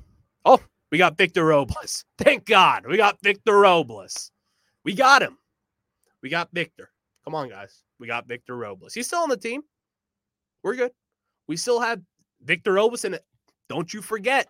Oh, 0.44 0.60
we 0.90 0.98
got 0.98 1.16
Victor 1.16 1.44
Robles. 1.44 2.04
Thank 2.18 2.46
God. 2.46 2.86
We 2.86 2.96
got 2.96 3.20
Victor 3.22 3.58
Robles. 3.58 4.30
We 4.84 4.94
got 4.94 5.22
him. 5.22 5.38
We 6.22 6.28
got 6.28 6.50
Victor. 6.52 6.90
Come 7.24 7.34
on, 7.34 7.48
guys. 7.48 7.82
We 7.98 8.06
got 8.06 8.26
Victor 8.26 8.56
Robles. 8.56 8.94
He's 8.94 9.06
still 9.06 9.20
on 9.20 9.28
the 9.28 9.36
team. 9.36 9.62
We're 10.62 10.76
good. 10.76 10.92
We 11.46 11.56
still 11.56 11.80
have 11.80 12.00
Victor 12.44 12.74
Robles 12.74 13.04
and 13.04 13.18
don't 13.70 13.94
you 13.94 14.02
forget 14.02 14.48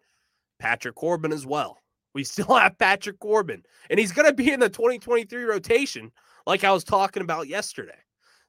Patrick 0.58 0.96
Corbin 0.96 1.32
as 1.32 1.46
well. 1.46 1.78
We 2.12 2.24
still 2.24 2.56
have 2.56 2.76
Patrick 2.78 3.20
Corbin, 3.20 3.62
and 3.88 4.00
he's 4.00 4.10
going 4.10 4.26
to 4.26 4.34
be 4.34 4.50
in 4.50 4.58
the 4.58 4.68
2023 4.68 5.44
rotation, 5.44 6.10
like 6.44 6.64
I 6.64 6.72
was 6.72 6.82
talking 6.82 7.22
about 7.22 7.46
yesterday. 7.46 7.98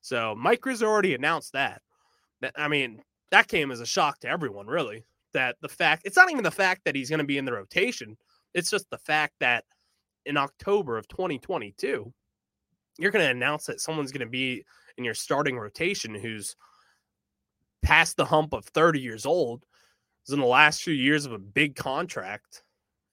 So 0.01 0.33
Mike 0.35 0.65
Rizzo 0.65 0.87
already 0.87 1.13
announced 1.13 1.53
that. 1.53 1.83
I 2.55 2.67
mean, 2.67 3.03
that 3.29 3.47
came 3.47 3.69
as 3.69 3.81
a 3.81 3.85
shock 3.85 4.19
to 4.21 4.27
everyone, 4.27 4.65
really 4.65 5.05
that 5.33 5.55
the 5.61 5.69
fact 5.69 6.03
it's 6.05 6.17
not 6.17 6.31
even 6.31 6.43
the 6.43 6.51
fact 6.51 6.81
that 6.85 6.95
he's 6.95 7.09
going 7.09 7.19
to 7.19 7.25
be 7.25 7.37
in 7.37 7.45
the 7.45 7.53
rotation. 7.53 8.17
It's 8.53 8.69
just 8.69 8.89
the 8.89 8.97
fact 8.97 9.33
that 9.39 9.63
in 10.25 10.37
October 10.37 10.97
of 10.97 11.07
2022, 11.07 12.11
you're 12.99 13.11
going 13.11 13.25
to 13.25 13.31
announce 13.31 13.65
that 13.65 13.79
someone's 13.79 14.11
going 14.11 14.25
to 14.25 14.31
be 14.31 14.63
in 14.97 15.03
your 15.03 15.13
starting 15.13 15.57
rotation 15.57 16.13
who's 16.13 16.55
past 17.81 18.17
the 18.17 18.25
hump 18.25 18.53
of 18.53 18.65
30 18.65 18.99
years 18.99 19.25
old. 19.25 19.63
Is 20.31 20.33
in 20.33 20.39
the 20.39 20.45
last 20.45 20.81
few 20.81 20.93
years 20.93 21.25
of 21.25 21.33
a 21.33 21.37
big 21.37 21.75
contract. 21.75 22.63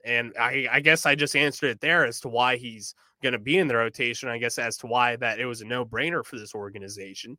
And 0.04 0.32
I, 0.40 0.68
I 0.70 0.78
guess 0.78 1.04
I 1.04 1.16
just 1.16 1.34
answered 1.34 1.70
it 1.70 1.80
there 1.80 2.06
as 2.06 2.20
to 2.20 2.28
why 2.28 2.56
he's 2.56 2.94
going 3.24 3.32
to 3.32 3.40
be 3.40 3.58
in 3.58 3.66
the 3.66 3.74
rotation. 3.74 4.28
I 4.28 4.38
guess 4.38 4.56
as 4.56 4.76
to 4.78 4.86
why 4.86 5.16
that 5.16 5.40
it 5.40 5.46
was 5.46 5.60
a 5.60 5.64
no 5.64 5.84
brainer 5.84 6.24
for 6.24 6.38
this 6.38 6.54
organization. 6.54 7.36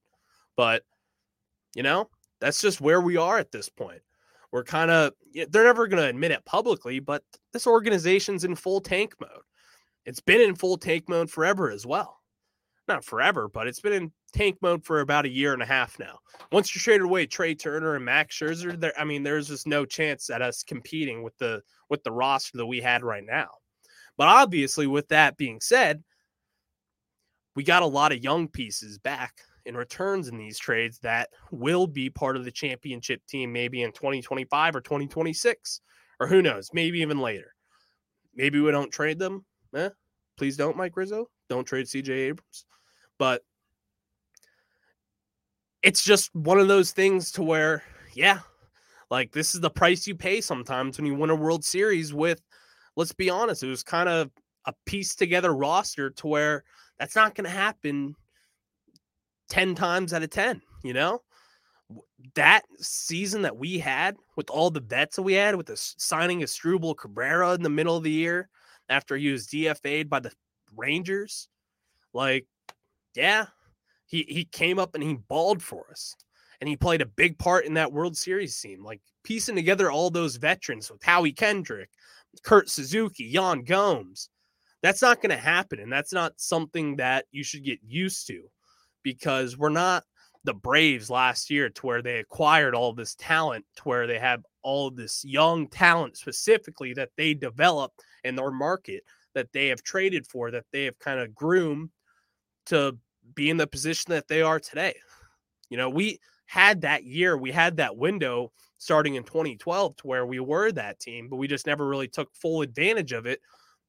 But, 0.58 0.84
you 1.76 1.84
know, 1.84 2.10
that's 2.42 2.60
just 2.60 2.82
where 2.82 3.00
we 3.00 3.15
are 3.15 3.38
at 3.38 3.54
this 3.54 3.70
point. 3.70 4.02
We're 4.52 4.65
kind 4.65 4.92
of, 4.92 5.13
they're 5.34 5.63
never 5.63 5.88
going 5.88 6.04
to 6.04 6.10
admit 6.10 6.32
it 6.32 6.44
publicly, 6.44 7.00
but 7.00 7.24
this 7.54 7.65
organization's 7.65 8.44
in 8.44 8.56
full 8.56 8.82
tank 8.82 9.13
mode. 9.22 9.30
It's 10.06 10.20
been 10.20 10.42
in 10.42 10.56
full 10.56 10.78
tank 10.78 11.08
mode 11.08 11.32
forever 11.32 11.72
as 11.72 11.86
well. 11.86 12.20
Not 12.89 13.06
forever, 13.06 13.48
but 13.48 13.68
it's 13.68 13.80
been 13.80 13.94
in 13.94 14.12
tank 14.30 14.58
mode 14.62 14.84
for 14.84 15.02
about 15.02 15.26
a 15.26 15.30
year 15.30 15.54
and 15.54 15.62
a 15.62 15.65
half 15.65 16.00
now. 16.00 16.20
Once 16.52 16.74
you 16.74 16.82
traded 16.82 17.04
away 17.04 17.26
Trea 17.26 17.56
Turner 17.56 17.96
and 17.96 18.06
Max 18.06 18.38
Scherzer, 18.38 18.80
there, 18.80 18.94
I 18.98 19.04
mean, 19.04 19.24
there's 19.24 19.48
just 19.48 19.68
no 19.68 19.86
chance 19.86 20.30
at 20.30 20.42
us 20.42 20.63
competing 20.63 21.24
with 21.24 21.38
the 21.38 21.62
with 21.89 22.04
the 22.04 22.12
roster 22.12 22.58
that 22.58 22.65
we 22.65 22.80
had 22.80 23.04
right 23.04 23.24
now. 23.26 23.50
But 24.18 24.28
obviously, 24.28 24.88
with 24.88 25.08
that 25.10 25.38
being 25.38 25.62
said, 25.62 26.04
we 27.56 27.63
got 27.63 27.84
a 27.84 27.88
lot 27.88 28.12
of 28.12 28.24
young 28.24 28.48
pieces 28.48 28.98
back 28.98 29.42
in 29.65 29.76
returns 29.76 30.28
in 30.28 30.38
these 30.38 30.58
trades 30.58 31.00
that 31.00 31.30
will 31.52 31.88
be 31.88 32.10
part 32.10 32.36
of 32.36 32.46
the 32.46 32.52
championship 32.52 33.22
team 33.28 33.52
maybe 33.52 33.84
in 33.84 33.92
2025 33.92 34.76
or 34.76 34.82
2026 34.82 35.82
or 36.20 36.28
who 36.28 36.42
knows 36.42 36.70
maybe 36.74 37.00
even 37.00 37.20
later 37.20 37.54
maybe 38.34 38.60
we 38.60 38.72
don't 38.72 38.92
trade 38.92 39.20
them 39.20 39.46
eh, 39.76 39.89
please 40.38 40.58
don't 40.58 40.78
mike 40.78 40.96
rizzo 40.96 41.30
don't 41.50 41.65
trade 41.65 41.86
cj 41.86 42.10
abrams 42.10 42.65
but 43.18 43.44
it's 45.84 46.04
just 46.04 46.34
one 46.36 46.60
of 46.60 46.68
those 46.68 46.92
things 46.92 47.32
to 47.32 47.44
where 47.44 47.84
yeah 48.13 48.39
like 49.10 49.32
this 49.32 49.56
is 49.56 49.62
the 49.62 49.70
price 49.70 50.08
you 50.08 50.15
pay 50.15 50.42
sometimes 50.42 50.98
when 50.98 51.06
you 51.06 51.15
win 51.15 51.30
a 51.30 51.36
world 51.36 51.63
series 51.63 52.13
with 52.13 52.42
let's 52.96 53.13
be 53.13 53.30
honest 53.30 53.63
it 53.63 53.68
was 53.68 53.84
kind 53.84 54.10
of 54.10 54.30
a 54.65 54.74
piece 54.86 55.15
together 55.15 55.54
roster 55.54 56.10
to 56.10 56.28
where 56.28 56.63
that's 56.98 57.15
not 57.15 57.34
going 57.34 57.46
to 57.46 57.50
happen 57.50 58.15
10 59.50 59.76
times 59.76 60.13
out 60.13 60.24
of 60.24 60.30
10, 60.30 60.62
you 60.84 60.94
know? 60.94 61.22
That 62.36 62.63
season 62.78 63.42
that 63.42 63.58
we 63.58 63.80
had 63.80 64.15
with 64.36 64.50
all 64.50 64.70
the 64.70 64.80
vets 64.80 65.15
that 65.15 65.24
we 65.24 65.34
had, 65.34 65.56
with 65.56 65.65
the 65.65 65.78
signing 65.78 66.44
of 66.44 66.50
Asdrubal 66.50 66.96
Cabrera 66.96 67.54
in 67.54 67.63
the 67.63 67.70
middle 67.70 67.98
of 67.98 68.04
the 68.04 68.12
year 68.12 68.48
after 68.89 69.18
he 69.18 69.32
was 69.32 69.48
DFA'd 69.48 70.10
by 70.10 70.20
the 70.20 70.32
Rangers, 70.76 71.50
like, 72.13 72.46
yeah, 73.15 73.48
he, 74.10 74.26
he 74.28 74.43
came 74.45 74.80
up 74.80 74.95
and 74.95 75.04
he 75.04 75.13
balled 75.13 75.62
for 75.62 75.86
us. 75.91 76.15
And 76.60 76.67
he 76.67 76.76
played 76.76 77.02
a 77.02 77.06
big 77.06 77.38
part 77.38 77.65
in 77.65 77.76
that 77.76 77.93
World 77.93 78.17
Series 78.17 78.60
team, 78.60 78.84
like 78.84 79.00
piecing 79.24 79.56
together 79.56 79.89
all 79.89 80.10
those 80.10 80.36
veterans 80.36 80.91
with 80.91 81.02
Howie 81.02 81.32
Kendrick, 81.32 81.89
Kurt 82.43 82.69
Suzuki, 82.69 83.24
Yan 83.24 83.63
Gomes. 83.63 84.30
That's 84.82 85.02
not 85.02 85.22
going 85.22 85.30
to 85.30 85.38
happen. 85.38 85.80
And 85.80 85.91
that's 85.91 86.12
not 86.12 86.34
something 86.36 86.98
that 86.98 87.26
you 87.32 87.43
should 87.43 87.63
get 87.63 87.80
used 87.88 88.28
to 88.28 88.41
because 89.04 89.58
we're 89.58 89.69
not 89.69 90.04
the 90.43 90.54
Braves 90.54 91.10
last 91.10 91.50
year 91.50 91.69
to 91.69 91.86
where 91.86 92.02
they 92.02 92.17
acquired 92.17 92.76
all 92.76 92.93
this 92.93 93.15
talent, 93.15 93.65
to 93.78 93.84
where 93.84 94.08
they 94.08 94.19
have 94.19 94.43
all 94.62 94.89
this 94.89 95.24
young 95.24 95.67
talent 95.67 96.17
specifically 96.17 96.93
that 96.93 97.12
they 97.15 97.34
develop 97.34 97.93
in 98.24 98.36
their 98.36 98.52
market 98.52 99.04
that 99.34 99.52
they 99.54 99.67
have 99.67 99.84
traded 99.84 100.26
for, 100.28 100.52
that 100.52 100.65
they 100.74 100.86
have 100.86 100.98
kind 101.00 101.19
of 101.19 101.36
groomed 101.36 101.89
to 102.65 102.98
be 103.36 103.50
in 103.50 103.58
the 103.58 103.68
position 103.68 104.12
that 104.12 104.28
they 104.28 104.42
are 104.42 104.60
today. 104.60 104.96
You 105.70 105.78
know, 105.78 105.89
we 105.89 106.20
had 106.46 106.82
that 106.82 107.04
year, 107.04 107.38
we 107.38 107.52
had 107.52 107.78
that 107.78 107.98
window 107.98 108.52
starting 108.80 109.15
in 109.15 109.24
2012 109.24 109.98
to 109.98 110.08
where 110.08 110.26
we 110.26 110.39
were 110.39 110.72
that 110.72 111.00
team, 111.00 111.28
but 111.30 111.36
we 111.36 111.48
just 111.48 111.68
never 111.68 111.88
really 111.88 112.08
took 112.08 112.34
full 112.34 112.62
advantage 112.62 113.12
of 113.12 113.26
it 113.26 113.39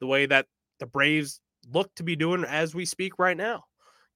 the 0.01 0.07
way 0.07 0.27
that 0.27 0.47
the 0.79 0.87
Braves 0.87 1.41
look 1.73 1.95
to 1.95 2.03
be 2.03 2.17
doing 2.17 2.45
as 2.45 2.75
we 2.75 2.85
speak 2.85 3.19
right 3.19 3.37
now 3.37 3.65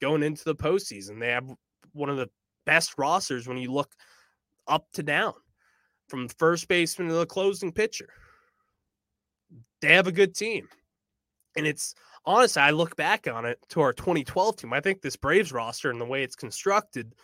going 0.01 0.23
into 0.23 0.45
the 0.45 0.55
postseason. 0.55 1.21
They 1.21 1.31
have 1.31 1.49
one 1.93 2.11
of 2.11 2.17
the 2.17 2.29
best 2.67 2.95
rosters 2.99 3.47
when 3.47 3.59
you 3.59 3.73
look 3.73 3.91
up 4.67 4.87
to 4.95 5.03
down, 5.03 5.35
from 6.09 6.29
first 6.29 6.69
baseman 6.69 7.09
to 7.09 7.15
the 7.15 7.27
closing 7.27 7.73
pitcher. 7.73 8.09
They 9.81 9.95
have 9.95 10.07
a 10.07 10.13
good 10.13 10.35
team. 10.35 10.69
And 11.57 11.67
it's 11.67 11.95
honestly, 12.27 12.63
I 12.63 12.71
look 12.71 12.97
back 12.97 13.27
on 13.29 13.45
it 13.45 13.59
to 13.71 13.81
our 13.81 13.93
2012 13.93 14.57
team. 14.57 14.73
I 14.73 14.81
think 14.81 15.03
this 15.03 15.17
Braves 15.17 15.53
roster 15.53 15.91
and 15.91 16.01
the 16.01 16.07
way 16.07 16.23
it's 16.23 16.37
constructed 16.37 17.15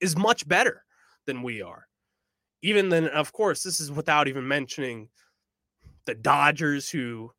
is 0.00 0.16
much 0.16 0.46
better 0.46 0.84
than 1.26 1.42
we 1.42 1.62
are. 1.62 1.86
Even 2.62 2.88
then, 2.88 3.08
of 3.08 3.32
course, 3.32 3.62
this 3.62 3.80
is 3.80 3.90
without 3.90 4.28
even 4.28 4.46
mentioning 4.46 5.08
the 6.06 6.14
Dodgers, 6.14 6.90
who 6.90 7.32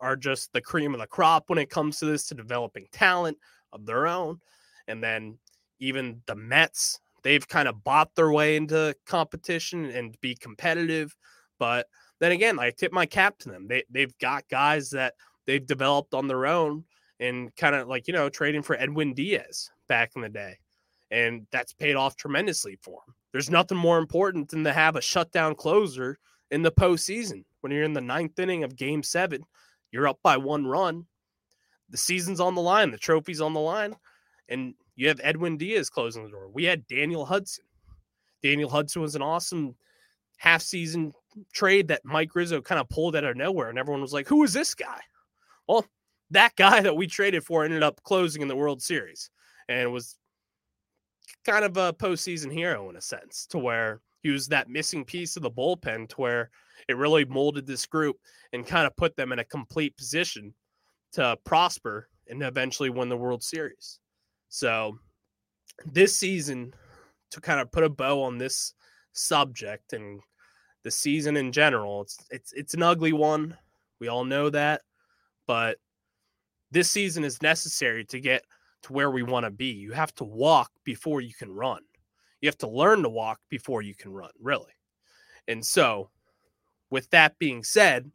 are 0.00 0.16
just 0.16 0.52
the 0.52 0.60
cream 0.60 0.94
of 0.94 1.00
the 1.00 1.06
crop 1.06 1.44
when 1.48 1.58
it 1.58 1.70
comes 1.70 1.98
to 1.98 2.06
this 2.06 2.26
to 2.26 2.34
developing 2.34 2.86
talent 2.92 3.38
of 3.72 3.86
their 3.86 4.06
own. 4.06 4.40
And 4.88 5.02
then 5.02 5.38
even 5.78 6.22
the 6.26 6.34
Mets, 6.34 7.00
they've 7.22 7.46
kind 7.46 7.68
of 7.68 7.84
bought 7.84 8.14
their 8.14 8.30
way 8.30 8.56
into 8.56 8.94
competition 9.06 9.86
and 9.86 10.20
be 10.20 10.34
competitive. 10.34 11.14
But 11.58 11.86
then 12.18 12.32
again, 12.32 12.58
I 12.58 12.70
tip 12.70 12.92
my 12.92 13.06
cap 13.06 13.38
to 13.38 13.48
them. 13.48 13.66
They 13.68 13.84
they've 13.90 14.16
got 14.18 14.48
guys 14.48 14.90
that 14.90 15.14
they've 15.46 15.66
developed 15.66 16.14
on 16.14 16.28
their 16.28 16.46
own 16.46 16.84
and 17.20 17.54
kind 17.56 17.74
of 17.74 17.88
like, 17.88 18.06
you 18.08 18.14
know, 18.14 18.28
trading 18.28 18.62
for 18.62 18.76
Edwin 18.76 19.14
Diaz 19.14 19.70
back 19.88 20.12
in 20.16 20.22
the 20.22 20.28
day. 20.28 20.58
And 21.10 21.46
that's 21.52 21.72
paid 21.72 21.94
off 21.94 22.16
tremendously 22.16 22.78
for 22.82 23.00
them. 23.06 23.14
There's 23.32 23.50
nothing 23.50 23.78
more 23.78 23.98
important 23.98 24.48
than 24.48 24.64
to 24.64 24.72
have 24.72 24.96
a 24.96 25.00
shutdown 25.00 25.54
closer 25.54 26.18
in 26.50 26.62
the 26.62 26.72
postseason. 26.72 27.44
When 27.60 27.72
you're 27.72 27.84
in 27.84 27.92
the 27.92 28.00
ninth 28.00 28.38
inning 28.38 28.64
of 28.64 28.76
game 28.76 29.02
seven, 29.02 29.44
you're 29.90 30.08
up 30.08 30.18
by 30.22 30.36
one 30.36 30.66
run 30.66 31.06
the 31.92 31.98
season's 31.98 32.40
on 32.40 32.54
the 32.54 32.62
line, 32.62 32.90
the 32.90 32.98
trophy's 32.98 33.40
on 33.40 33.52
the 33.52 33.60
line, 33.60 33.94
and 34.48 34.74
you 34.96 35.08
have 35.08 35.20
Edwin 35.22 35.58
Diaz 35.58 35.90
closing 35.90 36.24
the 36.24 36.30
door. 36.30 36.48
We 36.48 36.64
had 36.64 36.86
Daniel 36.86 37.24
Hudson. 37.24 37.64
Daniel 38.42 38.70
Hudson 38.70 39.02
was 39.02 39.14
an 39.14 39.22
awesome 39.22 39.76
half 40.38 40.62
season 40.62 41.12
trade 41.52 41.88
that 41.88 42.04
Mike 42.04 42.34
Rizzo 42.34 42.60
kind 42.60 42.80
of 42.80 42.88
pulled 42.88 43.14
out 43.14 43.24
of 43.24 43.36
nowhere, 43.36 43.68
and 43.68 43.78
everyone 43.78 44.00
was 44.00 44.12
like, 44.12 44.26
Who 44.26 44.42
is 44.42 44.52
this 44.52 44.74
guy? 44.74 45.00
Well, 45.68 45.86
that 46.30 46.56
guy 46.56 46.80
that 46.80 46.96
we 46.96 47.06
traded 47.06 47.44
for 47.44 47.64
ended 47.64 47.82
up 47.82 48.02
closing 48.02 48.42
in 48.42 48.48
the 48.48 48.56
World 48.56 48.82
Series 48.82 49.30
and 49.68 49.92
was 49.92 50.16
kind 51.44 51.64
of 51.64 51.76
a 51.76 51.92
postseason 51.92 52.52
hero 52.52 52.88
in 52.90 52.96
a 52.96 53.00
sense, 53.00 53.46
to 53.46 53.58
where 53.58 54.00
he 54.22 54.30
was 54.30 54.48
that 54.48 54.68
missing 54.68 55.04
piece 55.04 55.36
of 55.36 55.42
the 55.42 55.50
bullpen 55.50 56.08
to 56.08 56.16
where 56.16 56.50
it 56.88 56.96
really 56.96 57.24
molded 57.24 57.66
this 57.66 57.86
group 57.86 58.16
and 58.52 58.66
kind 58.66 58.86
of 58.86 58.96
put 58.96 59.16
them 59.16 59.32
in 59.32 59.38
a 59.38 59.44
complete 59.44 59.96
position 59.96 60.54
to 61.12 61.36
prosper 61.44 62.08
and 62.28 62.42
eventually 62.42 62.90
win 62.90 63.08
the 63.08 63.16
World 63.16 63.42
Series. 63.42 63.98
So 64.48 64.98
this 65.86 66.16
season, 66.16 66.74
to 67.30 67.40
kind 67.40 67.60
of 67.60 67.72
put 67.72 67.84
a 67.84 67.88
bow 67.88 68.22
on 68.22 68.38
this 68.38 68.74
subject 69.12 69.92
and 69.92 70.20
the 70.84 70.90
season 70.90 71.36
in 71.36 71.52
general, 71.52 72.02
it's 72.02 72.18
it's 72.30 72.52
it's 72.52 72.74
an 72.74 72.82
ugly 72.82 73.12
one. 73.12 73.56
We 74.00 74.08
all 74.08 74.24
know 74.24 74.50
that, 74.50 74.82
but 75.46 75.78
this 76.70 76.90
season 76.90 77.24
is 77.24 77.42
necessary 77.42 78.04
to 78.06 78.20
get 78.20 78.44
to 78.82 78.92
where 78.92 79.10
we 79.10 79.22
want 79.22 79.44
to 79.44 79.50
be. 79.50 79.66
You 79.66 79.92
have 79.92 80.14
to 80.16 80.24
walk 80.24 80.70
before 80.84 81.20
you 81.20 81.34
can 81.34 81.52
run. 81.52 81.82
You 82.40 82.48
have 82.48 82.58
to 82.58 82.68
learn 82.68 83.02
to 83.02 83.08
walk 83.08 83.40
before 83.48 83.82
you 83.82 83.94
can 83.94 84.12
run, 84.12 84.30
really. 84.40 84.72
And 85.46 85.64
so, 85.64 86.10
with 86.90 87.08
that 87.10 87.38
being 87.38 87.62
said, 87.62 88.10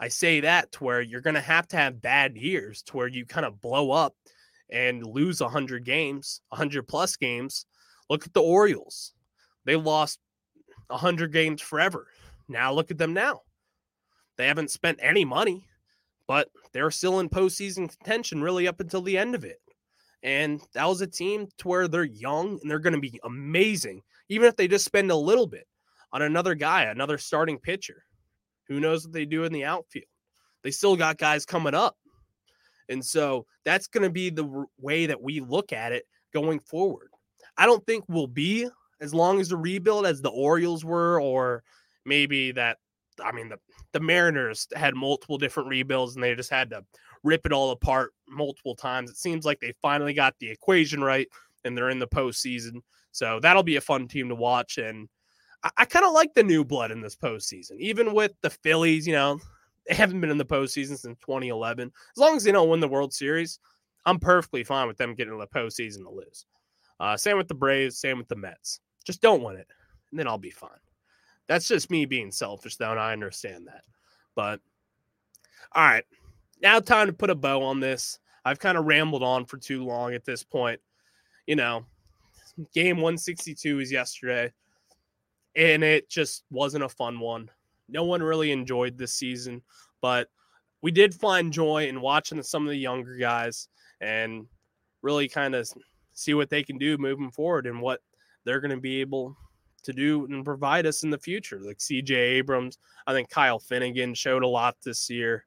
I 0.00 0.08
say 0.08 0.40
that 0.40 0.72
to 0.72 0.84
where 0.84 1.00
you're 1.00 1.20
going 1.20 1.34
to 1.34 1.40
have 1.40 1.68
to 1.68 1.76
have 1.76 2.00
bad 2.00 2.36
years 2.36 2.82
to 2.82 2.96
where 2.96 3.08
you 3.08 3.26
kind 3.26 3.44
of 3.44 3.60
blow 3.60 3.90
up 3.90 4.14
and 4.70 5.04
lose 5.04 5.40
100 5.40 5.84
games, 5.84 6.40
100 6.50 6.86
plus 6.86 7.16
games. 7.16 7.66
Look 8.08 8.26
at 8.26 8.32
the 8.32 8.42
Orioles. 8.42 9.12
They 9.64 9.76
lost 9.76 10.20
100 10.88 11.32
games 11.32 11.60
forever. 11.60 12.08
Now 12.48 12.72
look 12.72 12.90
at 12.90 12.98
them 12.98 13.12
now. 13.12 13.42
They 14.36 14.46
haven't 14.46 14.70
spent 14.70 15.00
any 15.02 15.24
money, 15.24 15.67
but 16.28 16.48
they're 16.72 16.92
still 16.92 17.18
in 17.18 17.28
postseason 17.28 17.88
contention 17.88 18.40
really 18.40 18.68
up 18.68 18.78
until 18.78 19.02
the 19.02 19.18
end 19.18 19.34
of 19.34 19.44
it. 19.44 19.60
And 20.22 20.60
that 20.74 20.86
was 20.86 21.00
a 21.00 21.06
team 21.06 21.48
to 21.58 21.68
where 21.68 21.88
they're 21.88 22.04
young 22.04 22.58
and 22.60 22.70
they're 22.70 22.78
going 22.78 22.94
to 22.94 23.00
be 23.00 23.18
amazing, 23.24 24.02
even 24.28 24.46
if 24.46 24.54
they 24.54 24.68
just 24.68 24.84
spend 24.84 25.10
a 25.10 25.16
little 25.16 25.46
bit 25.46 25.66
on 26.12 26.22
another 26.22 26.54
guy, 26.54 26.84
another 26.84 27.18
starting 27.18 27.58
pitcher. 27.58 28.04
Who 28.68 28.78
knows 28.78 29.04
what 29.04 29.12
they 29.12 29.24
do 29.24 29.44
in 29.44 29.52
the 29.52 29.64
outfield? 29.64 30.04
They 30.62 30.70
still 30.70 30.96
got 30.96 31.18
guys 31.18 31.46
coming 31.46 31.74
up. 31.74 31.96
And 32.90 33.04
so 33.04 33.46
that's 33.64 33.86
going 33.86 34.04
to 34.04 34.10
be 34.10 34.30
the 34.30 34.66
way 34.78 35.06
that 35.06 35.22
we 35.22 35.40
look 35.40 35.72
at 35.72 35.92
it 35.92 36.04
going 36.34 36.60
forward. 36.60 37.10
I 37.56 37.64
don't 37.66 37.84
think 37.86 38.04
we'll 38.08 38.26
be 38.26 38.68
as 39.00 39.14
long 39.14 39.40
as 39.40 39.48
the 39.48 39.56
rebuild 39.56 40.04
as 40.06 40.20
the 40.20 40.30
Orioles 40.30 40.84
were, 40.84 41.20
or 41.20 41.62
maybe 42.04 42.52
that. 42.52 42.78
I 43.24 43.32
mean, 43.32 43.48
the, 43.48 43.58
the 43.92 44.00
Mariners 44.00 44.66
had 44.74 44.94
multiple 44.94 45.38
different 45.38 45.68
rebuilds 45.68 46.14
and 46.14 46.22
they 46.22 46.34
just 46.34 46.50
had 46.50 46.70
to 46.70 46.84
rip 47.22 47.46
it 47.46 47.52
all 47.52 47.70
apart 47.70 48.12
multiple 48.28 48.74
times. 48.74 49.10
It 49.10 49.16
seems 49.16 49.44
like 49.44 49.60
they 49.60 49.72
finally 49.82 50.14
got 50.14 50.34
the 50.38 50.50
equation 50.50 51.02
right 51.02 51.28
and 51.64 51.76
they're 51.76 51.90
in 51.90 51.98
the 51.98 52.08
postseason. 52.08 52.82
So 53.12 53.40
that'll 53.40 53.62
be 53.62 53.76
a 53.76 53.80
fun 53.80 54.08
team 54.08 54.28
to 54.28 54.34
watch. 54.34 54.78
And 54.78 55.08
I, 55.62 55.70
I 55.78 55.84
kind 55.84 56.04
of 56.04 56.12
like 56.12 56.34
the 56.34 56.42
new 56.42 56.64
blood 56.64 56.90
in 56.90 57.00
this 57.00 57.16
postseason, 57.16 57.78
even 57.78 58.14
with 58.14 58.32
the 58.42 58.50
Phillies. 58.50 59.06
You 59.06 59.14
know, 59.14 59.40
they 59.88 59.94
haven't 59.94 60.20
been 60.20 60.30
in 60.30 60.38
the 60.38 60.44
postseason 60.44 60.98
since 60.98 61.18
2011. 61.20 61.90
As 62.16 62.20
long 62.20 62.36
as 62.36 62.44
they 62.44 62.52
don't 62.52 62.68
win 62.68 62.80
the 62.80 62.88
World 62.88 63.12
Series, 63.12 63.58
I'm 64.06 64.18
perfectly 64.18 64.64
fine 64.64 64.88
with 64.88 64.96
them 64.96 65.14
getting 65.14 65.32
in 65.32 65.38
the 65.38 65.46
postseason 65.46 66.04
to 66.04 66.10
lose. 66.10 66.46
Uh, 67.00 67.16
same 67.16 67.36
with 67.36 67.48
the 67.48 67.54
Braves, 67.54 67.98
same 67.98 68.18
with 68.18 68.28
the 68.28 68.36
Mets. 68.36 68.80
Just 69.04 69.20
don't 69.20 69.42
win 69.42 69.56
it, 69.56 69.68
and 70.10 70.18
then 70.18 70.26
I'll 70.26 70.38
be 70.38 70.50
fine. 70.50 70.70
That's 71.48 71.66
just 71.66 71.90
me 71.90 72.04
being 72.04 72.30
selfish, 72.30 72.76
though, 72.76 72.90
and 72.90 73.00
I 73.00 73.12
understand 73.12 73.66
that. 73.66 73.82
But 74.34 74.60
all 75.74 75.84
right, 75.84 76.04
now 76.62 76.78
time 76.78 77.08
to 77.08 77.12
put 77.12 77.30
a 77.30 77.34
bow 77.34 77.62
on 77.62 77.80
this. 77.80 78.18
I've 78.44 78.58
kind 78.58 78.78
of 78.78 78.86
rambled 78.86 79.22
on 79.22 79.44
for 79.44 79.56
too 79.56 79.84
long 79.84 80.14
at 80.14 80.24
this 80.24 80.44
point. 80.44 80.80
You 81.46 81.56
know, 81.56 81.84
game 82.74 82.96
162 82.96 83.80
is 83.80 83.90
yesterday, 83.90 84.52
and 85.56 85.82
it 85.82 86.08
just 86.08 86.44
wasn't 86.50 86.84
a 86.84 86.88
fun 86.88 87.18
one. 87.18 87.50
No 87.88 88.04
one 88.04 88.22
really 88.22 88.52
enjoyed 88.52 88.96
this 88.98 89.14
season, 89.14 89.62
but 90.00 90.28
we 90.82 90.90
did 90.90 91.14
find 91.14 91.52
joy 91.52 91.88
in 91.88 92.00
watching 92.00 92.42
some 92.42 92.64
of 92.64 92.68
the 92.68 92.76
younger 92.76 93.16
guys 93.16 93.68
and 94.00 94.46
really 95.02 95.28
kind 95.28 95.54
of 95.54 95.68
see 96.12 96.34
what 96.34 96.50
they 96.50 96.62
can 96.62 96.78
do 96.78 96.98
moving 96.98 97.30
forward 97.30 97.66
and 97.66 97.80
what 97.80 98.00
they're 98.44 98.60
going 98.60 98.74
to 98.74 98.80
be 98.80 99.00
able 99.00 99.36
to 99.82 99.92
do 99.92 100.24
and 100.26 100.44
provide 100.44 100.86
us 100.86 101.02
in 101.02 101.10
the 101.10 101.18
future. 101.18 101.60
Like 101.60 101.78
CJ 101.78 102.10
Abrams, 102.10 102.78
I 103.06 103.12
think 103.12 103.30
Kyle 103.30 103.58
Finnegan 103.58 104.14
showed 104.14 104.42
a 104.42 104.48
lot 104.48 104.76
this 104.82 105.08
year. 105.08 105.44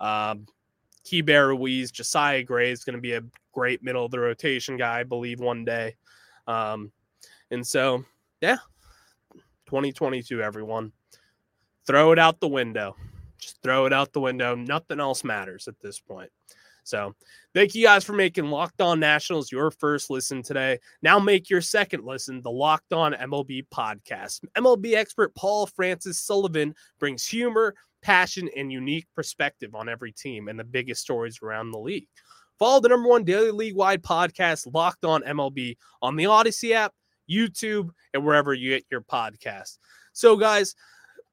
Um, 0.00 0.46
Keibert 1.04 1.48
Ruiz, 1.48 1.90
Josiah 1.90 2.42
Gray 2.42 2.70
is 2.70 2.84
going 2.84 2.96
to 2.96 3.02
be 3.02 3.14
a 3.14 3.22
great 3.52 3.82
middle 3.82 4.04
of 4.04 4.10
the 4.10 4.20
rotation 4.20 4.76
guy, 4.76 5.00
I 5.00 5.02
believe, 5.02 5.40
one 5.40 5.64
day. 5.64 5.96
Um, 6.46 6.92
and 7.50 7.66
so, 7.66 8.04
yeah, 8.40 8.56
2022, 9.66 10.42
everyone. 10.42 10.92
Throw 11.86 12.12
it 12.12 12.18
out 12.18 12.40
the 12.40 12.48
window. 12.48 12.96
Just 13.38 13.60
throw 13.62 13.86
it 13.86 13.92
out 13.92 14.12
the 14.12 14.20
window. 14.20 14.54
Nothing 14.54 15.00
else 15.00 15.24
matters 15.24 15.66
at 15.66 15.80
this 15.80 15.98
point. 15.98 16.30
So, 16.84 17.14
thank 17.54 17.74
you 17.74 17.84
guys 17.84 18.04
for 18.04 18.12
making 18.12 18.46
Locked 18.46 18.80
On 18.80 18.98
Nationals 18.98 19.52
your 19.52 19.70
first 19.70 20.10
listen 20.10 20.42
today. 20.42 20.78
Now, 21.02 21.18
make 21.18 21.48
your 21.48 21.60
second 21.60 22.04
listen 22.04 22.42
the 22.42 22.50
Locked 22.50 22.92
On 22.92 23.12
MLB 23.12 23.66
podcast. 23.72 24.40
MLB 24.56 24.94
expert 24.94 25.34
Paul 25.34 25.66
Francis 25.66 26.18
Sullivan 26.18 26.74
brings 26.98 27.24
humor, 27.24 27.74
passion, 28.02 28.48
and 28.56 28.72
unique 28.72 29.06
perspective 29.14 29.74
on 29.74 29.88
every 29.88 30.12
team 30.12 30.48
and 30.48 30.58
the 30.58 30.64
biggest 30.64 31.02
stories 31.02 31.38
around 31.42 31.70
the 31.70 31.78
league. 31.78 32.08
Follow 32.58 32.80
the 32.80 32.88
number 32.88 33.08
one 33.08 33.24
daily 33.24 33.50
league 33.50 33.76
wide 33.76 34.02
podcast, 34.02 34.72
Locked 34.72 35.04
On 35.04 35.22
MLB, 35.22 35.76
on 36.00 36.16
the 36.16 36.26
Odyssey 36.26 36.74
app, 36.74 36.92
YouTube, 37.30 37.90
and 38.12 38.24
wherever 38.24 38.54
you 38.54 38.70
get 38.70 38.84
your 38.90 39.00
podcast. 39.00 39.78
So, 40.12 40.36
guys, 40.36 40.74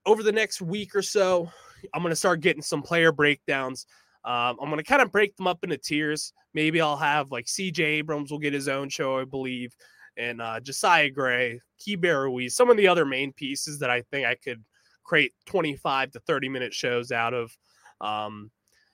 over 0.05 0.23
the 0.23 0.31
next 0.31 0.61
week 0.61 0.95
or 0.95 1.01
so, 1.01 1.51
I'm 1.93 2.01
going 2.01 2.11
to 2.11 2.15
start 2.15 2.41
getting 2.41 2.61
some 2.61 2.81
player 2.81 3.11
breakdowns. 3.11 3.85
Um, 4.25 4.57
I'm 4.61 4.69
going 4.69 4.77
to 4.77 4.83
kind 4.83 5.01
of 5.01 5.11
break 5.11 5.35
them 5.37 5.47
up 5.47 5.63
into 5.63 5.77
tiers. 5.77 6.33
Maybe 6.53 6.81
I'll 6.81 6.97
have 6.97 7.31
like 7.31 7.45
CJ 7.45 7.79
Abrams 7.79 8.31
will 8.31 8.39
get 8.39 8.53
his 8.53 8.67
own 8.67 8.89
show, 8.89 9.19
I 9.19 9.23
believe, 9.23 9.75
and 10.17 10.41
uh, 10.41 10.59
Josiah 10.59 11.09
Gray, 11.09 11.61
Keibert 11.79 12.23
Ruiz, 12.23 12.55
some 12.55 12.69
of 12.69 12.77
the 12.77 12.87
other 12.87 13.05
main 13.05 13.31
pieces 13.31 13.79
that 13.79 13.89
I 13.89 14.01
think 14.01 14.27
I 14.27 14.35
could 14.35 14.63
create 15.03 15.33
25 15.45 16.11
to 16.11 16.19
30 16.19 16.49
minute 16.49 16.73
shows 16.73 17.11
out 17.11 17.33
of. 17.33 17.57
Um, 18.01 18.51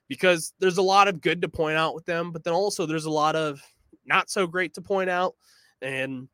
because 0.08 0.54
there's 0.60 0.78
a 0.78 0.84
lot 0.84 1.08
of 1.08 1.22
good 1.22 1.42
to 1.42 1.50
point 1.50 1.78
out 1.78 1.96
with 1.96 2.06
them, 2.06 2.32
but 2.32 2.44
then 2.44 2.54
also 2.54 2.86
there's 2.86 3.06
a 3.06 3.12
lot 3.12 3.36
of 3.36 3.62
not 4.06 4.30
so 4.30 4.46
great 4.46 4.74
to 4.76 4.82
point 4.82 5.10
out. 5.10 5.36
And 5.82 6.28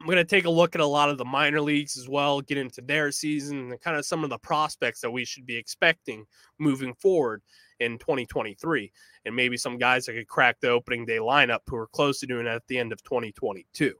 I'm 0.00 0.06
going 0.06 0.16
to 0.16 0.24
take 0.24 0.46
a 0.46 0.50
look 0.50 0.74
at 0.74 0.80
a 0.80 0.86
lot 0.86 1.10
of 1.10 1.18
the 1.18 1.24
minor 1.24 1.60
leagues 1.60 1.96
as 1.96 2.08
well, 2.08 2.40
get 2.40 2.58
into 2.58 2.80
their 2.80 3.12
season 3.12 3.72
and 3.72 3.80
kind 3.80 3.96
of 3.96 4.06
some 4.06 4.24
of 4.24 4.30
the 4.30 4.38
prospects 4.38 5.00
that 5.00 5.10
we 5.10 5.24
should 5.24 5.46
be 5.46 5.56
expecting 5.56 6.24
moving 6.58 6.94
forward 6.94 7.42
in 7.84 7.98
2023. 7.98 8.90
And 9.24 9.36
maybe 9.36 9.56
some 9.56 9.78
guys 9.78 10.06
that 10.06 10.14
could 10.14 10.28
crack 10.28 10.60
the 10.60 10.70
opening 10.70 11.04
day 11.04 11.18
lineup 11.18 11.60
who 11.66 11.76
are 11.76 11.86
close 11.88 12.20
to 12.20 12.26
doing 12.26 12.46
it 12.46 12.50
at 12.50 12.66
the 12.66 12.78
end 12.78 12.92
of 12.92 13.02
2022. 13.02 13.94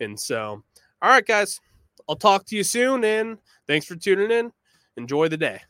And 0.00 0.18
so, 0.18 0.62
all 1.02 1.10
right, 1.10 1.26
guys, 1.26 1.60
I'll 2.08 2.16
talk 2.16 2.44
to 2.46 2.56
you 2.56 2.64
soon. 2.64 3.04
And 3.04 3.38
thanks 3.66 3.86
for 3.86 3.96
tuning 3.96 4.30
in. 4.30 4.52
Enjoy 4.96 5.28
the 5.28 5.36
day. 5.36 5.60